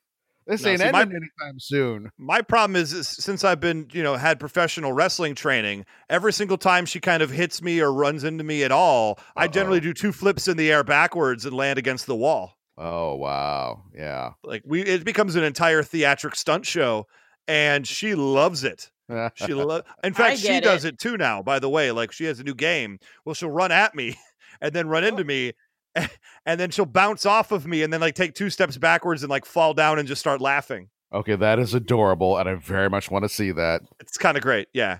[0.45, 2.11] This No, ain't see, my- anytime soon.
[2.17, 6.57] My problem is, is since I've been, you know, had professional wrestling training, every single
[6.57, 9.93] time she kind of hits me or runs into me at all, I generally do
[9.93, 12.55] two flips in the air backwards and land against the wall.
[12.79, 13.83] Oh wow.
[13.95, 14.31] Yeah.
[14.43, 17.07] Like we it becomes an entire theatric stunt show
[17.47, 18.89] and she loves it.
[19.35, 20.99] She lo- in fact she get does it.
[20.99, 21.91] too now, by the way.
[21.91, 22.99] Like she has a new game.
[23.25, 24.15] Well, she'll run at me
[24.61, 25.53] and then run into me
[26.45, 29.29] and then she'll bounce off of me and then like take two steps backwards and
[29.29, 30.89] like fall down and just start laughing.
[31.11, 33.81] okay, that is adorable, and I very much want to see that.
[33.99, 34.99] It's kind of great, yeah.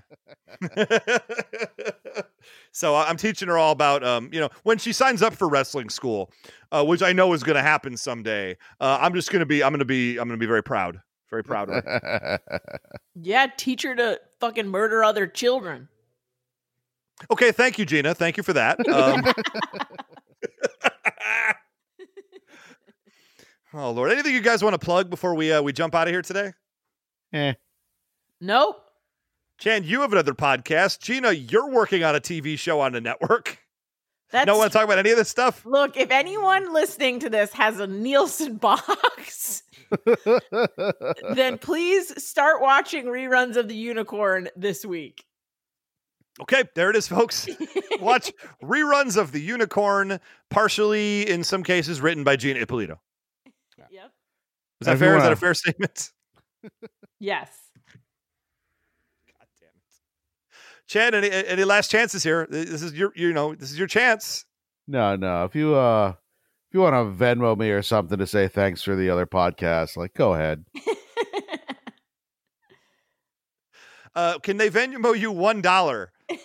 [2.72, 5.48] so I- I'm teaching her all about, um, you know, when she signs up for
[5.48, 6.32] wrestling school,
[6.72, 8.56] uh, which I know is going to happen someday.
[8.80, 10.62] Uh, I'm just going to be, I'm going to be, I'm going to be very
[10.62, 11.00] proud,
[11.30, 12.40] very proud of her.
[13.22, 15.88] Yeah, teach her to fucking murder other children.
[17.30, 18.14] Okay, thank you, Gina.
[18.14, 18.78] Thank you for that.
[18.88, 19.22] Um,
[23.74, 26.14] oh Lord, anything you guys want to plug before we uh, we jump out of
[26.14, 26.52] here today?
[27.32, 27.52] Eh.
[28.40, 28.82] Nope.
[29.58, 31.00] Chan, you have another podcast.
[31.00, 33.58] Gina, you're working on a TV show on the network.
[34.30, 35.66] That's Don't want to talk about any of this stuff.
[35.66, 39.64] Look, if anyone listening to this has a Nielsen box,
[41.34, 45.24] then please start watching reruns of The Unicorn this week.
[46.40, 47.48] Okay, there it is, folks.
[48.00, 48.32] Watch
[48.62, 53.00] reruns of The Unicorn, partially in some cases written by Gina Ippolito.
[53.90, 54.12] Yep.
[54.80, 55.16] Is that If fair?
[55.16, 56.10] Is that a fair statement?
[57.22, 57.50] Yes.
[59.26, 60.86] God damn it.
[60.86, 62.46] Chad, any any last chances here?
[62.48, 64.46] This is your you know, this is your chance.
[64.88, 65.44] No, no.
[65.44, 66.14] If you uh
[66.70, 69.96] if you want to Venmo me or something to say thanks for the other podcast,
[69.96, 70.64] like go ahead.
[74.12, 76.10] Uh, can they Venmo you one dollar?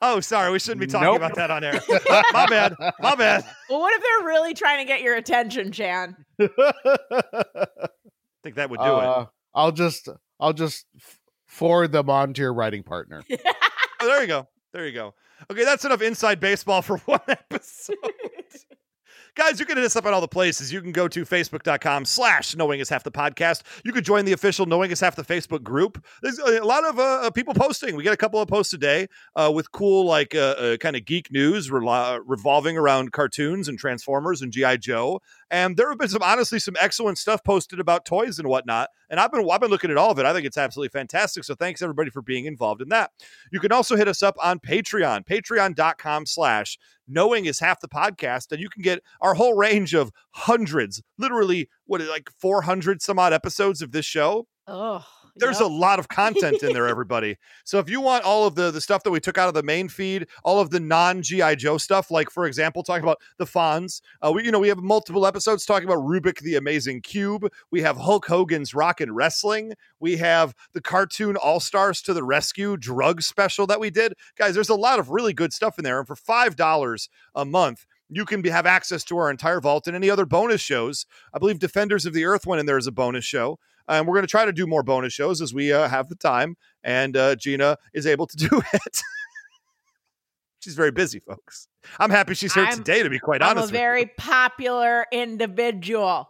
[0.00, 1.16] Oh, sorry, we shouldn't be talking Nope.
[1.16, 1.80] about that on air.
[2.32, 2.74] My bad.
[3.00, 3.44] My bad.
[3.68, 6.16] well, what if they're really trying to get your attention, Chan?
[6.40, 6.48] I
[8.42, 9.04] think that would do it.
[9.04, 13.22] Uh, I'll just I'll just f- forward them on to your writing partner.
[13.30, 14.46] Oh, there you go.
[14.72, 15.14] There you go.
[15.50, 17.96] Okay, that's enough inside baseball for one episode.
[19.38, 20.72] Guys, you can hit us up at all the places.
[20.72, 23.62] You can go to facebook.com slash knowing is half the podcast.
[23.84, 26.04] You could join the official knowing is half the Facebook group.
[26.22, 27.94] There's a lot of uh, uh, people posting.
[27.94, 30.96] We get a couple of posts a day uh, with cool, like, uh, uh, kind
[30.96, 34.78] of geek news rela- revolving around cartoons and Transformers and G.I.
[34.78, 35.20] Joe.
[35.50, 38.90] And there have been some, honestly, some excellent stuff posted about toys and whatnot.
[39.08, 40.26] And I've been, I've been looking at all of it.
[40.26, 41.44] I think it's absolutely fantastic.
[41.44, 43.10] So thanks everybody for being involved in that.
[43.50, 48.52] You can also hit us up on Patreon, patreon.com slash knowing is half the podcast.
[48.52, 53.32] And you can get our whole range of hundreds, literally, what, like 400 some odd
[53.32, 54.46] episodes of this show.
[54.66, 55.06] Oh,
[55.38, 57.36] There's a lot of content in there, everybody.
[57.64, 59.62] so if you want all of the the stuff that we took out of the
[59.62, 63.44] main feed, all of the non GI Joe stuff, like for example, talking about the
[63.44, 67.48] Fonz, uh, we you know we have multiple episodes talking about Rubik the Amazing Cube.
[67.70, 69.74] We have Hulk Hogan's Rock and Wrestling.
[70.00, 74.14] We have the cartoon All Stars to the Rescue drug special that we did.
[74.36, 77.44] Guys, there's a lot of really good stuff in there, and for five dollars a
[77.44, 77.86] month.
[78.10, 81.04] You can be, have access to our entire vault and any other bonus shows.
[81.34, 84.14] I believe Defenders of the Earth went in there as a bonus show and we're
[84.14, 87.16] going to try to do more bonus shows as we uh, have the time and
[87.16, 89.02] uh, gina is able to do it
[90.60, 93.64] she's very busy folks i'm happy she's here I'm- today to be quite I'm honest
[93.64, 93.78] a with you.
[93.78, 96.28] very popular individual.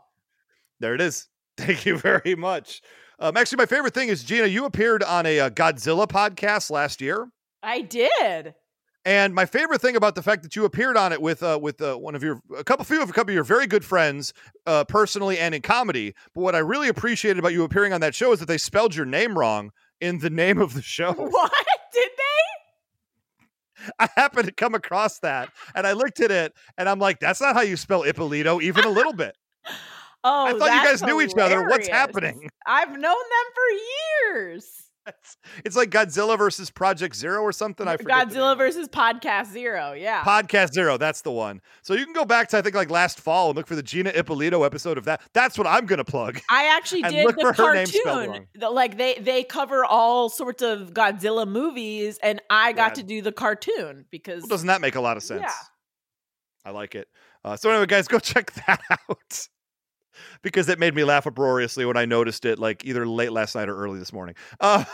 [0.81, 1.26] there it is
[1.57, 2.81] thank you very much
[3.18, 7.01] um, actually my favorite thing is gina you appeared on a, uh godzilla podcast last
[7.01, 7.29] year
[7.61, 8.55] I did.
[9.09, 11.81] And my favorite thing about the fact that you appeared on it with uh, with
[11.81, 14.35] uh, one of your a couple few of a couple of your very good friends,
[14.67, 16.15] uh, personally and in comedy.
[16.35, 18.95] But what I really appreciated about you appearing on that show is that they spelled
[18.95, 19.71] your name wrong
[20.03, 21.15] in the name of the show.
[21.17, 21.53] What
[21.95, 23.93] did they?
[23.99, 27.41] I happened to come across that, and I looked at it, and I'm like, "That's
[27.41, 29.35] not how you spell Ippolito, even a little bit."
[30.25, 31.69] Oh, I thought you guys knew each other.
[31.69, 32.51] What's happening?
[32.67, 34.88] I've known them for years.
[35.09, 37.89] It's, it's like Godzilla versus Project Zero or something.
[37.89, 38.29] I forget.
[38.29, 39.93] Godzilla versus Podcast Zero.
[39.93, 40.23] Yeah.
[40.23, 41.61] Podcast Zero, that's the one.
[41.83, 43.83] So you can go back to I think like last fall and look for the
[43.83, 45.23] Gina Ippolito episode of that.
[45.33, 46.41] That's what I'm gonna plug.
[46.51, 48.31] I actually did look the for her name spelled cartoon.
[48.33, 48.47] wrong.
[48.55, 53.23] The- like they they cover all sorts of Godzilla movies, and I got to do
[53.23, 55.43] the cartoon because Well, doesn't that make a lot of sense?
[55.43, 55.53] Yeah.
[56.65, 57.09] I like it.
[57.45, 59.49] Uh, so anyway, guys, go check that out
[60.43, 63.68] because it made me laugh uproariously when I noticed it, like either late last night
[63.68, 64.34] or early this morning.
[64.61, 64.84] Uh,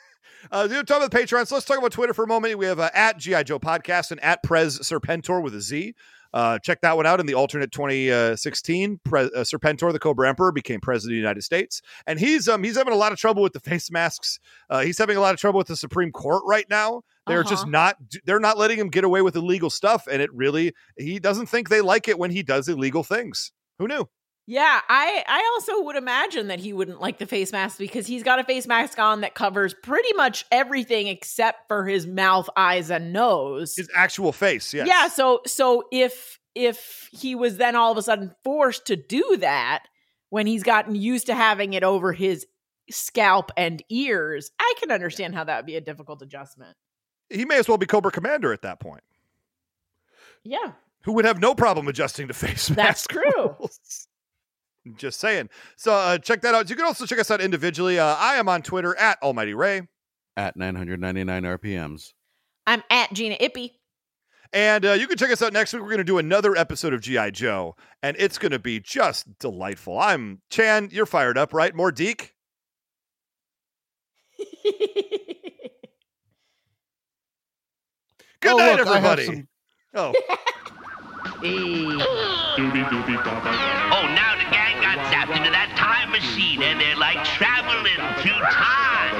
[0.50, 1.46] uh, you know, talk about the Patreon.
[1.46, 2.58] So let's talk about Twitter for a moment.
[2.58, 5.94] We have uh, at GI Joe Podcast and at Prez Serpentor with a Z.
[6.32, 7.18] Uh, check that one out.
[7.18, 11.42] In the alternate 2016, Pre- uh, Serpentor, the Cobra Emperor, became president of the United
[11.42, 14.38] States, and he's um he's having a lot of trouble with the face masks.
[14.68, 17.02] Uh, he's having a lot of trouble with the Supreme Court right now.
[17.26, 17.70] They're just Uh-huh.
[17.70, 21.46] not they're not letting him get away with illegal stuff, and it really he doesn't
[21.46, 23.50] think they like it when he does illegal things.
[23.80, 24.08] Who knew?
[24.52, 28.24] Yeah, I I also would imagine that he wouldn't like the face mask because he's
[28.24, 32.90] got a face mask on that covers pretty much everything except for his mouth, eyes,
[32.90, 33.76] and nose.
[33.76, 34.88] His actual face, yes.
[34.88, 39.36] Yeah, so so if if he was then all of a sudden forced to do
[39.38, 39.84] that
[40.30, 42.44] when he's gotten used to having it over his
[42.90, 46.76] scalp and ears, I can understand how that would be a difficult adjustment.
[47.28, 49.04] he may as well be Cobra Commander at that point.
[50.42, 50.72] Yeah,
[51.02, 53.22] Who would have no problem adjusting to face That's mask true.
[53.60, 54.08] rules.
[54.96, 55.48] Just saying.
[55.76, 56.70] So uh, check that out.
[56.70, 57.98] You can also check us out individually.
[57.98, 59.82] Uh, I am on Twitter at Almighty Ray.
[60.36, 62.12] At 999 RPMs.
[62.66, 63.72] I'm at Gina Ippy.
[64.52, 65.82] And uh, you can check us out next week.
[65.82, 67.30] We're going to do another episode of G.I.
[67.30, 69.98] Joe, and it's going to be just delightful.
[69.98, 70.88] I'm Chan.
[70.92, 71.74] You're fired up, right?
[71.74, 72.34] More Deke?
[78.40, 79.26] Good Oh, night, look, I have everybody.
[79.26, 79.48] some-
[79.92, 80.12] Oh,
[82.82, 84.29] Oh, now
[86.62, 89.14] and they're like traveling through time.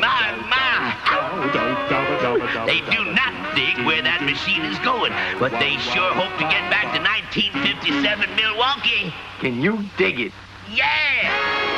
[0.00, 0.68] My, my.
[2.66, 6.70] They do not think where that machine is going, but they sure hope to get
[6.70, 9.12] back to 1957 Milwaukee.
[9.40, 10.32] Can you dig it?
[10.70, 11.77] Yeah!